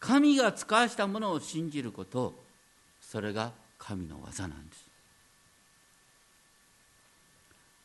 [0.00, 2.34] 神が使わしたものを信じること
[3.00, 4.84] それが神の技なんです。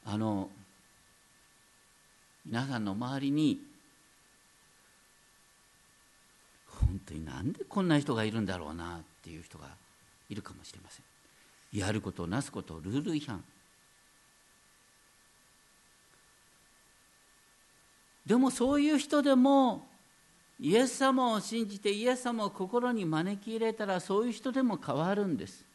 [0.05, 0.49] あの
[2.45, 3.61] 皆さんの周りに
[6.79, 9.67] 本当になんでこんな人がいるんだろうなっていう人が
[10.29, 11.05] いるかもしれません。
[11.79, 13.43] やることなすことルール違反。
[18.25, 19.87] でもそういう人でも
[20.59, 25.65] イエス様を信じてイエス様を心に招き入れたらそういう人でも変わるんです。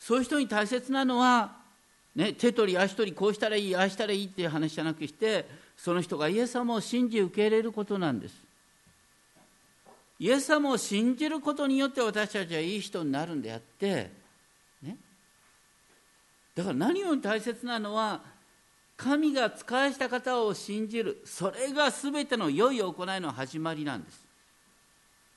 [0.00, 1.56] そういう人に大切なのは、
[2.14, 8.45] ね、手取り足取りこうしたらいいああしたらいいっていう話じゃなくしてその人がイエス様を信じ受け入れることなんです。
[10.18, 14.10] イエス様を信じることによって私たちはいい人になるんであって、
[14.82, 14.96] ね、
[16.54, 18.22] だから何より大切なのは
[18.96, 24.24] 神が使わした方を信じるそれが全ての良い行いの始まりなんです。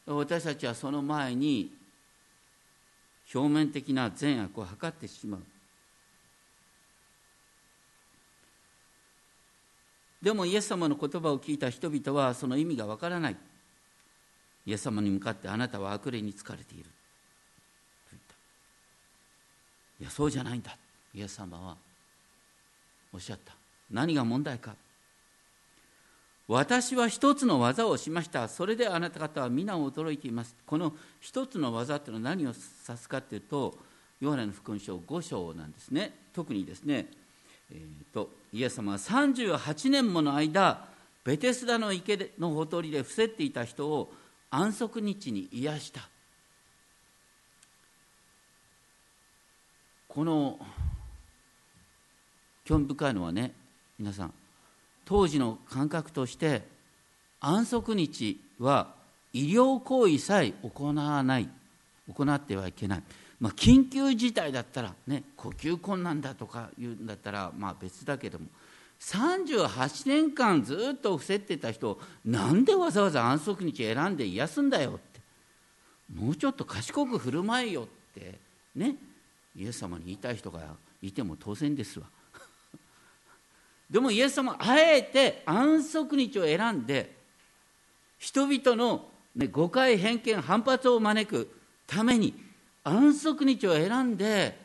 [0.05, 1.71] 私たちはその前に
[3.35, 5.41] 表面的な善悪を図ってしまう。
[10.21, 13.37] でもイエス様の言葉を聞いた人々はその意味がわからない。
[14.65, 16.83] イエス様に向かってあなたは悪霊に疲れている。
[16.83, 16.89] と
[18.11, 18.35] 言った。
[20.01, 20.77] いやそうじゃないんだ。
[21.13, 21.77] イエス様は
[23.13, 23.53] おっしゃった。
[23.91, 24.75] 何が問題か。
[26.47, 28.47] 私は一つの技をしました。
[28.47, 30.55] それであなた方は皆驚いています。
[30.65, 32.59] この一つの技っていうのは何を指
[32.97, 33.77] すかっていうと
[34.19, 36.11] ヨハネの福音書5章なんですね。
[36.33, 37.07] 特にですね、
[37.71, 40.87] えーと、イエス様は38年もの間
[41.23, 44.11] ベテスダの池のほとりで伏せっていた人を
[44.51, 46.09] 安息日に癒した。
[50.07, 50.59] この
[52.65, 53.53] 興味深いのはね
[53.99, 54.33] 皆さん
[55.05, 56.63] 当時の感覚として
[57.39, 58.93] 安息日は
[59.33, 61.49] 医療行為さえ行わない
[62.11, 63.03] 行ってはいけない、
[63.39, 68.45] まあ、緊急事態だったらね呼吸困難だとか言うんだったらまあ別だけども
[68.99, 75.21] 38年間ずっと伏せってた人なんでわざわざ安息日選んで癒すんだよって。
[76.13, 78.39] もうちょっと賢く振る舞えよって。
[78.75, 78.95] ね。
[79.55, 80.61] イエス様に言いたい人が
[81.01, 82.07] いても当然ですわ。
[83.89, 87.15] でもイエス様あえて安息日を選んで
[88.17, 91.49] 人々の、ね、誤解偏見反発を招く
[91.87, 92.33] ために
[92.83, 94.59] 安息日を選んで、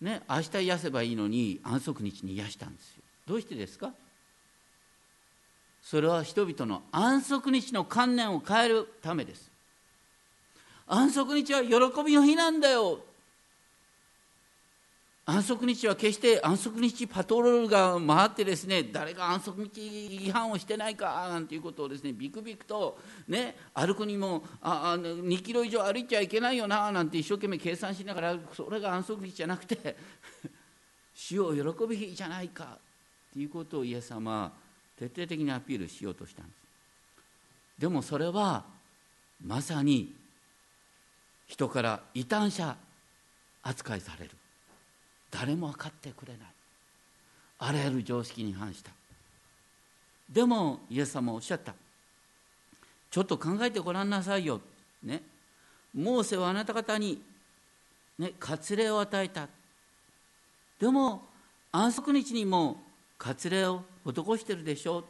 [0.00, 2.95] ね、明日癒せばいいのに安息日に癒したんですよ。
[3.26, 3.92] どうしてですか？
[5.82, 9.50] それは人々の安息日の観念を変えるためです。
[10.86, 11.70] 安息日は喜
[12.04, 13.00] びの日なんだよ。
[15.28, 22.96] 安息日は決して安息日パトロールが回ってですね誰が安息日違反をしてないかなんていうことをですねビクビクと
[23.26, 29.96] ね歩くにもああ2キロ以上歩いちゃいけないよななんて一生懸命計算しながらそれが安息日じゃなくて
[31.12, 32.78] 死を喜ぶ日じゃないか。
[33.36, 34.52] っていうことをイエス様は
[34.98, 36.56] 徹底的にアピールしようとしたんです。
[37.78, 38.64] でもそれは
[39.44, 40.14] まさに
[41.46, 42.74] 人から異端者
[43.62, 44.30] 扱いされる。
[45.30, 46.48] 誰も分かってくれない。
[47.58, 48.90] あらゆる常識に反した。
[50.32, 51.74] でもイエス様おっしゃった。
[53.10, 54.62] ちょっと考えてごらんなさいよ、
[55.02, 55.20] ね、
[55.94, 57.20] モーセはあなた方に、
[58.18, 59.46] ね、割礼を与えた。
[60.80, 61.22] でも
[61.70, 62.85] 安息日にも
[63.18, 65.04] 割礼を施してるでしょう。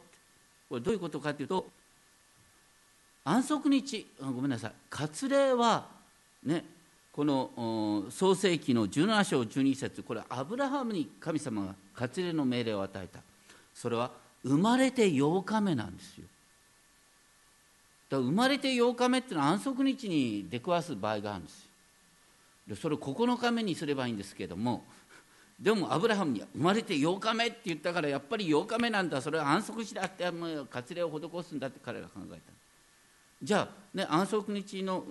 [0.69, 1.67] これどういうことかというと
[3.23, 4.07] 安息日。
[4.19, 4.71] ごめんなさい。
[4.89, 5.87] 割礼は
[6.43, 6.63] ね
[7.11, 10.03] この創世紀の17章12節。
[10.03, 13.19] これアブラハムに神様が割礼の命令を与えた。
[13.73, 14.11] それは
[14.43, 16.25] 生まれて8日目なんですよ。
[18.09, 21.67] だから生まれて8日目っていうのは安息日に出くわす場合があるんですよ。
[22.67, 24.83] でそれを9日目にすればいいんですけども
[25.59, 29.21] でもアブラハムに生まれて8日目って言ったからやっぱり8日目なんだ。
[29.21, 32.39] それは安息日だってもう割礼を施すんだって彼ら考えた。
[33.41, 35.03] じゃあ、ね、安息日の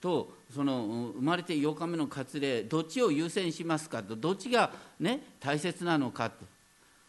[0.00, 4.14] とその生まれて8日目の割礼どっちを優先しますかと。
[4.14, 4.70] どっちが、
[5.00, 6.44] ね、大切なのかと。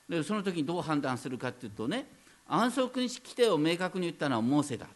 [0.10, 2.06] でその時にどう判断するかというとね
[2.48, 4.92] 安息日規定を明確に言ったのはモーセだと、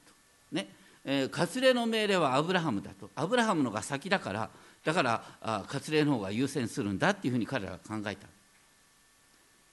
[0.55, 0.69] ね。
[1.05, 3.11] えー、割礼の命令はアブラハムだと。
[3.15, 4.49] アブラハムのが先だから
[4.83, 5.23] だから
[5.67, 8.27] 割礼の方が優先するんだっていうふうに彼らは考えた、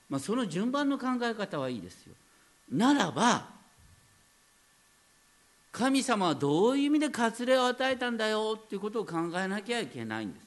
[0.09, 2.15] まあ、その順番の考え方はいいですよ
[2.71, 3.55] ならば
[5.75, 10.47] 神様はどういう意味で割礼を与えたんだよっていうことを考えなきゃいけないんです。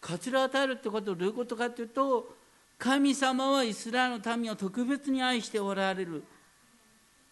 [0.00, 2.34] 割礼を与えるってことはどういうことかというと
[2.78, 6.24] 神様はイスラエルの民を特別に愛しておられる。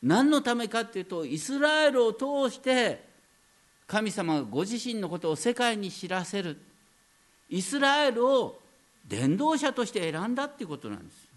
[0.03, 3.03] 何のためかっていうとイスラエルを通して
[3.91, 6.57] 神様がご自身のことを世界に知らせる。
[7.49, 8.61] イスラエルを
[9.05, 11.29] 伝道者として選んだっていうことなんです。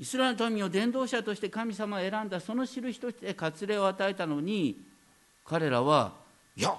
[0.00, 4.76] イスラエルの民を伝道者として神様を選んだその印として割礼を与えたのに
[5.44, 6.14] 彼らは
[6.56, 6.74] いや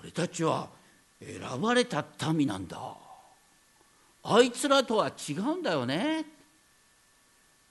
[0.00, 0.70] 俺たちは
[1.20, 2.02] 選ばれた
[2.32, 2.80] 民なんだ。
[4.22, 6.24] あいつらとは違うんだよね。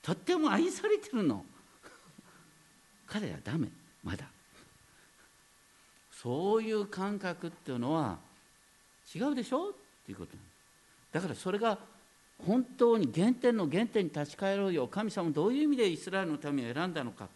[0.03, 1.43] とっても愛されてるの。
[3.07, 3.67] 彼らダメ
[4.03, 4.32] まだ。
[6.23, 8.17] そういう感覚っていうのは
[9.13, 9.69] 違うでしょ？
[9.69, 9.73] っ
[10.05, 10.31] ていうこと
[11.11, 11.77] だからそれが
[12.47, 17.27] 本当に原点の原点に立ち返ろうよ神様どういう意味でイスラエルの民を選んだのか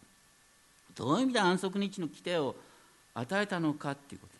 [0.95, 2.55] どういう意味で安息日の規定を
[3.13, 4.37] 与えたのかっていうこと。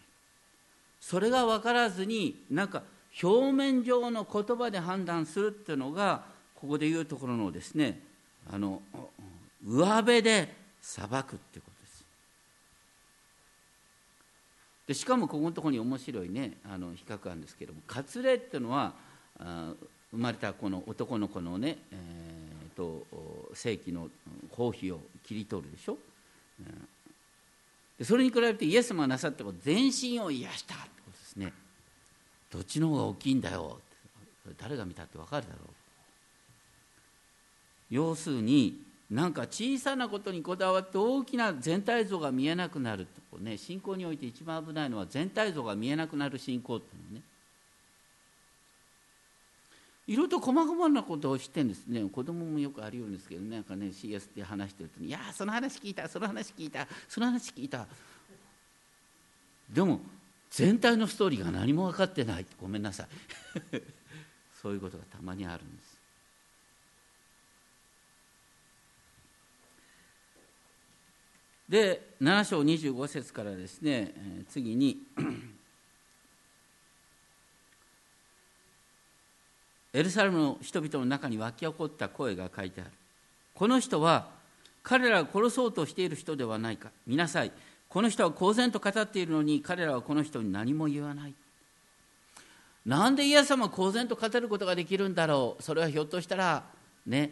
[0.99, 2.83] それが分からずになんか
[3.21, 6.23] 表面上の言葉で判断するっていうのが
[6.55, 7.99] ここで言うところのですね
[8.51, 8.81] あの
[9.65, 11.76] 上辺で裁くってこと。
[14.87, 18.93] でしかもここのところに面白いねあの比較あるんですけども割礼っていうのは
[19.39, 19.73] あ
[20.11, 23.05] 生まれたこの男の子のね、えーと、
[23.53, 24.07] 正規の
[24.51, 25.93] 包皮を切り取るでしょ？
[25.93, 25.97] う、
[27.99, 31.51] でそれに比べてイエス様がなさったこと全身を癒したってことですね。
[32.49, 33.81] どっちの方が大きいんだよ。
[34.57, 35.67] 誰が見たって分かるだろう。
[37.89, 38.79] 要するに
[39.09, 47.21] なんか小さなことにこだわって大きな全体像が見えなくなるとね信仰において一番危ないのは全体像が見えなくなる信仰っていうのね。
[50.07, 57.85] いろいろと細々なことを知ってんですね子供もよくあるようですけどなんかね CS って話してると「いやその話聞いたその話聞いたその話聞いた」
[59.69, 59.99] でも
[60.49, 63.07] 全体のストーリーが何も分かってないごめんなさい。
[64.61, 65.86] そういうことがたまにあるんです。
[71.67, 74.13] で7章25節からですね
[74.49, 74.99] 次に
[79.93, 82.91] エルサレムの人々の中に湧き起こった声が書いてある。
[83.55, 84.27] この人は
[84.83, 86.91] 彼らを殺そうとしている人ではないか。
[87.07, 87.51] 見なさい。
[87.89, 91.33] この人は公然と語っているのに彼らはこの人に何も言わない。
[92.85, 95.63] なんでイエス様は公然と語ることができるんだろう。
[95.63, 96.63] それはひょっとしたら
[97.07, 97.31] ね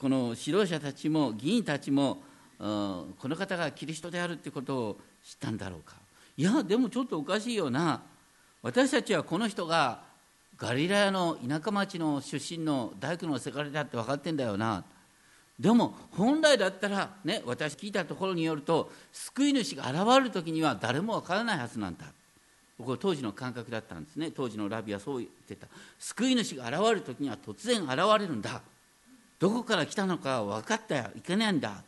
[0.00, 2.22] この指導者たちも議員たちも
[2.62, 3.14] うん。
[3.18, 5.96] この方がキリストであるということを知ったんだろうか。
[6.36, 8.00] いやでもちょっとおかしいよな。
[8.62, 10.00] 私たちはこの人が
[10.56, 14.84] ガリラヤの田舎町の出身の大工のせがれだって分かってんだよな。
[15.58, 22.06] でも本来だったらね私聞いたところによると救い主が現れる時には誰も分からないはずなんだ。
[22.78, 24.30] これ当時の感覚だったんですね。
[24.30, 25.66] 当時のラビはそう言ってた。
[25.98, 28.62] 救い主が現れる時には突然現れるんだ。
[29.38, 31.82] どこから来たのか分かったよいけないんだ。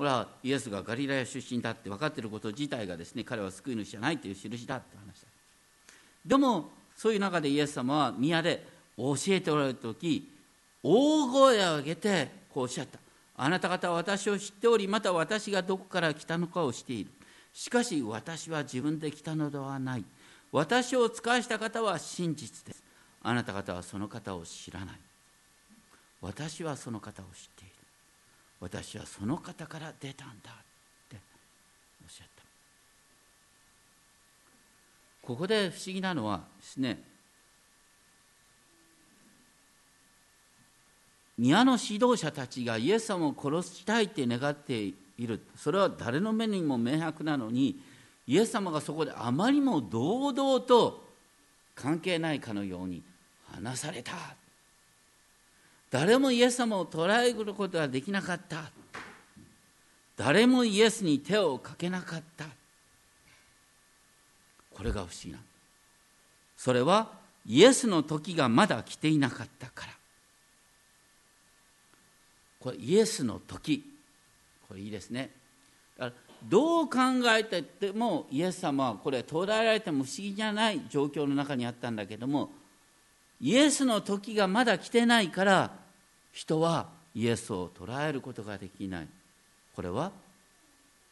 [0.00, 5.28] ほらイエスがガリラヤ出身だって分かっていること自体がですね彼は救い主じゃないという印だって話だ。
[6.24, 10.26] でもそういう中でイエス様は宮で教えておられる時
[10.82, 12.98] 大声を上げてこうおっしゃった。
[13.36, 17.10] あなた方は私を知っておりまた私がどこから来たのかをしている。
[17.52, 20.04] しかし私は自分で来たのではない。
[20.50, 22.82] 私を使わした方は真実です。
[23.22, 24.96] あなた方はその方を知らない。
[26.22, 27.79] 私はその方を知っている。
[28.60, 30.54] 私はその方から出たんだっ
[31.08, 31.16] て
[32.04, 32.42] おっしゃった。
[35.22, 37.02] ここで不思議なのはですね
[41.38, 45.40] 宮の指導者たちがイエス様を殺したいって願っている。
[45.56, 47.80] それは誰の目にも明白なのに
[48.26, 51.08] イエス様がそこであまりも堂々と
[51.74, 53.02] 関係ないかのように
[53.52, 54.12] 話された。
[55.90, 58.70] 誰もイエス様を捉えることができなかった。
[60.16, 62.44] 誰もイエスに手をかけなかった。
[64.72, 65.38] これが不思議な。
[66.56, 67.10] それは
[67.46, 69.92] イエスの時がまだ来ていなかったから。
[72.60, 73.82] これイエスの時。
[74.68, 75.30] これいいですね。
[75.98, 76.98] だからどう考
[77.36, 82.50] えててもイエス様はこれ捉えられても不思議じゃない状況の中にあったんだけども
[83.40, 85.79] イエスの時がまだ来てないから
[86.32, 89.08] 人はイエスを捉えることができない。
[89.74, 90.12] これは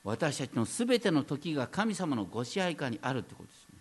[0.05, 3.79] 私たちの全ての時が神様のご支配下にあるってことですね。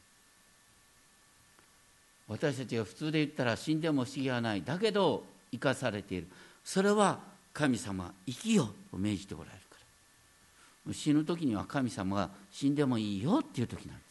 [2.27, 6.27] 私たちが普通で言ったら死んでも不思議はないだけど生かされている。
[6.63, 7.19] それは
[7.53, 9.77] 神様生きよと命じておられるか
[10.87, 10.93] ら。
[10.93, 14.06] 死ぬ時には神様が死んでもいいよっていう時なんです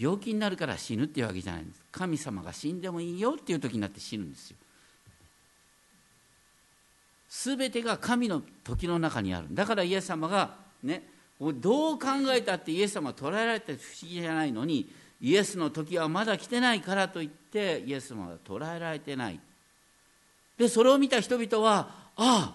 [0.00, 1.82] 病気になるから死ぬっていうわけじゃないんです。
[1.92, 4.56] 神様が死んでもいいよっていう時になって死ぬんですよ。
[7.28, 9.48] 全てが神の時の中にある。
[9.50, 11.06] だからイエス様がね
[11.38, 14.90] どう考えたってイエス様は捉えられて不思議じゃないのに
[15.20, 19.38] イエスの時はまだ来てないからといってイエス様は捉えられてない。
[20.56, 22.54] でそれを見た人々はあ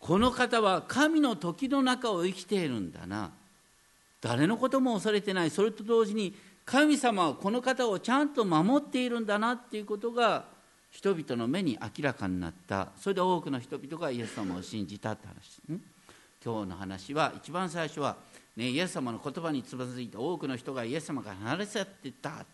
[0.00, 3.30] この方は神の時の中を生きているんだな。
[4.26, 5.50] 誰のことも恐れてない。
[5.50, 10.46] それと同時に神様はこの方をちゃんと守っているんだなっていうことが
[10.90, 12.88] 人々の目に明らかになった。
[12.96, 15.60] それで多くの人々がイエス様を信じたって話。
[16.44, 18.16] 今日の話は一番最初は、
[18.56, 22.44] ね、イエス様の言葉につまずいて多くの人がイエス様から離れ去っていった。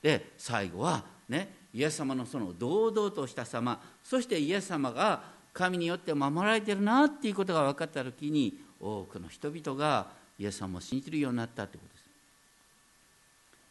[0.00, 3.78] で最後は、ね、イエス様のその堂々とした様。
[4.02, 12.10] そしてイエス様が神によって守られてるなっていうことが分かった時に多くの人々がイエス様を信じるようになったってことです。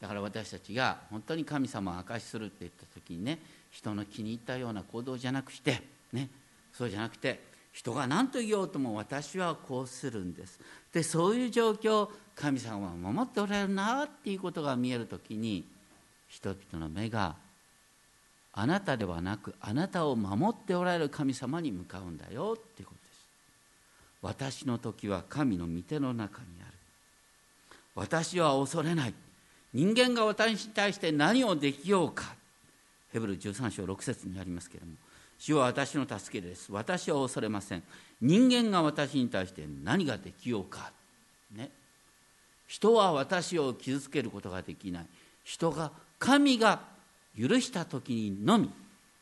[0.01, 3.39] だから私たちが本当に神様を証しするって言った時にね
[3.71, 5.81] 人の気に入ったような行動じゃなくして
[6.13, 6.29] ね
[6.71, 7.41] そうじゃなくて
[7.73, 10.59] 人が何と言おうとも私はこうするんです。
[10.93, 15.65] でそういう状況神様は守っておられるなっていうことが見える時に
[16.27, 17.35] 人々の目が
[18.53, 22.98] あなたではなくあなたを守っておられる神様に向かうんだよっていうこと。
[24.21, 26.73] 私の時は神の御手の中にある。
[27.95, 29.13] 私は恐れない。
[29.73, 32.35] 人間が私に対して何をできようか。
[33.11, 34.93] ヘブル13章6節にありますけれども
[35.39, 36.71] 主は私の助けです。
[36.71, 37.83] 私は恐れません。
[38.21, 40.91] 人間が私に対して何ができようか。
[41.55, 41.71] ね。
[42.67, 45.05] 人は私を傷つけることができない。
[45.45, 46.81] 人が神が
[47.39, 48.69] 許した時にのみ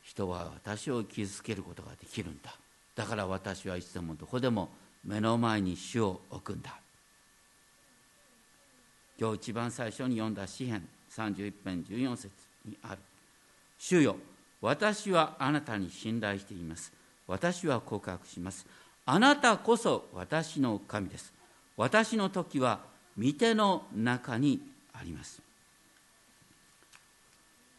[0.03, 2.55] 人は私を傷つけることができるんだ。
[2.95, 4.69] だから私はいつでもどこでも
[5.05, 6.79] 目の前に主を置くんだ。
[9.19, 12.29] 今日一番最初に読んだ詩編31編14節
[12.65, 13.01] にある
[13.79, 14.17] 「主よ
[14.61, 16.91] 私はあなたに信頼しています。
[17.27, 18.65] 私は告白します。
[19.05, 21.33] あなたこそ私の神です。
[21.75, 22.79] 私の時は
[23.17, 24.61] 御手の中に
[24.93, 25.41] あります。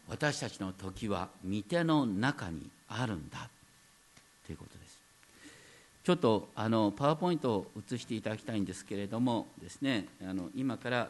[0.07, 3.49] 私たちの時は御手の中にあるんだ。
[4.45, 4.78] ということです。
[6.03, 11.09] ちょっとあのパワーポイントを映していただきたいんですけれどもですねあの今から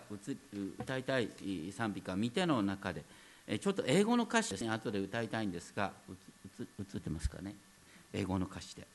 [0.80, 1.30] 歌いたい
[1.72, 3.04] 賛美歌「見て」の中で
[3.60, 4.70] ちょっと英語の歌詞ですね。
[4.70, 5.92] 後で歌いたいんですが
[6.60, 7.56] 映ってますかね。
[8.14, 8.88] 英語の歌詞で。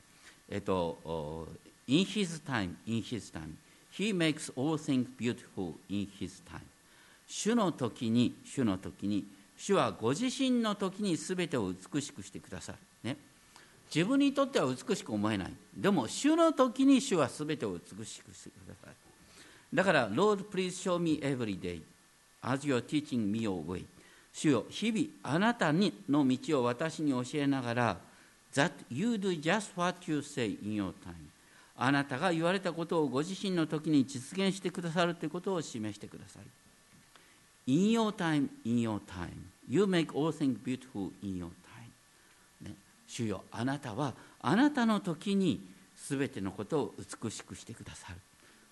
[0.49, 1.47] えっと
[1.87, 3.55] 「In his time in his time
[3.91, 6.61] he makes all things beautiful in his time」
[7.27, 9.25] 主の時に主の時に
[9.57, 12.77] 主はご自身の時に全てを美しくしてくださる。
[13.03, 13.17] ね。
[13.93, 18.95] 自分にとっては美しく思えないでも主の時に主は全てを美しくしてくださる
[19.73, 21.81] だから Lord please show me every day
[22.41, 23.85] as your teaching me your way
[24.33, 27.97] 主よ日々あなたにの道を私に教えながら
[28.53, 31.13] that you do just what you say in your time
[31.77, 36.43] あなたが言われたことをご自身の時に実現してくださるということを示してください
[37.67, 39.49] In your time, in your time.
[39.67, 41.64] You make all things beautiful in your time.
[43.07, 45.61] 主よあなたはあなたの時に
[45.95, 46.93] 全てのことを
[47.23, 48.15] 美しくしてくださる。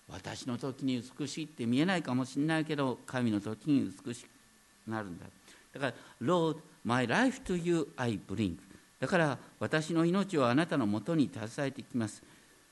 [0.08, 5.26] 私の時に美しいって見えないかもしれないけど神の時に美しくなるんだ。
[5.72, 8.56] だから Lord, my life to you I bring
[9.00, 12.22] だから私の命をあなたのもとに携えてきます。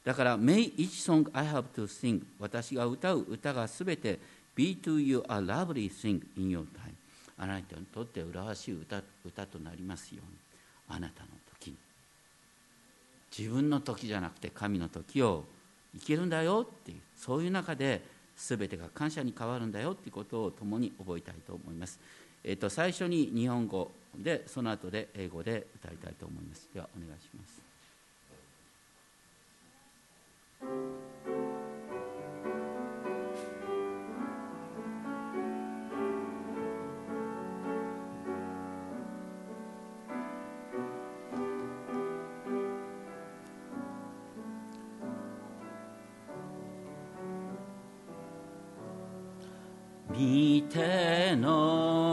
[0.05, 4.19] だから May each song I have to sing 私が歌う歌がすべて
[4.55, 6.67] Be to you a lovely thing in your time
[7.39, 10.43] あなたにとって麗しい歌歌となりますように。
[10.89, 11.29] あなたの
[13.37, 15.45] 自分の時じゃなくて神の時を
[15.95, 18.03] 生きるんだよっていうそういう中で
[18.37, 21.99] 全てが感謝に変わるんだよっていうことを共に覚えたいと思います。
[22.45, 26.69] えーと、最初に日本語でその後で英語で歌いたいと思います。
[26.75, 27.63] ではお願いします。
[50.13, 52.13] 見ての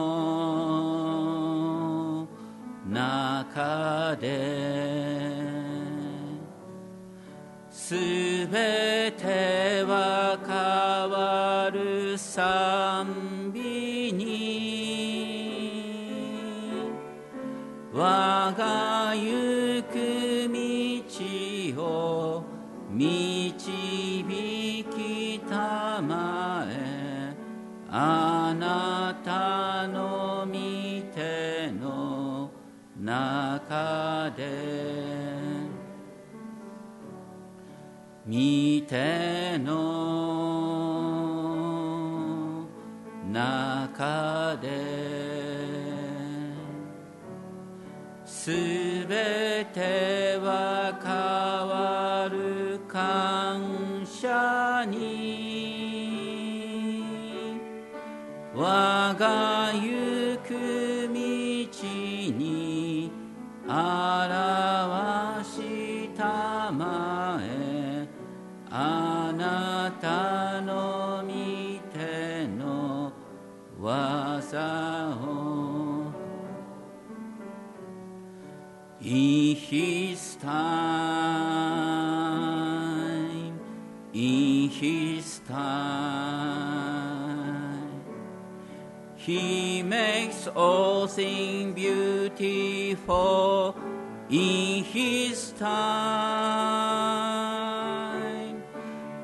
[2.90, 5.60] 中で
[7.70, 7.96] す
[8.48, 13.04] べては変わるさ
[33.70, 34.50] 中で
[38.26, 40.90] 見ての
[43.32, 44.70] 中で
[48.26, 48.50] す
[49.08, 50.79] べては
[79.02, 80.60] In his time,
[84.14, 86.60] in his time,
[89.16, 93.74] he makes all things beautiful
[94.30, 95.80] in his time.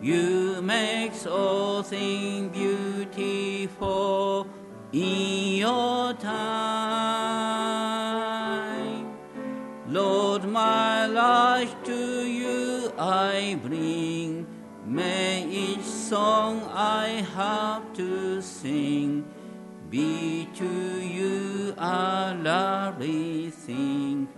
[0.00, 4.46] You make all things beautiful
[4.92, 5.95] in your
[16.08, 19.24] song I have to sing.
[19.90, 24.28] Be to you a lovely thing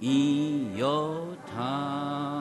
[0.00, 2.31] in your time.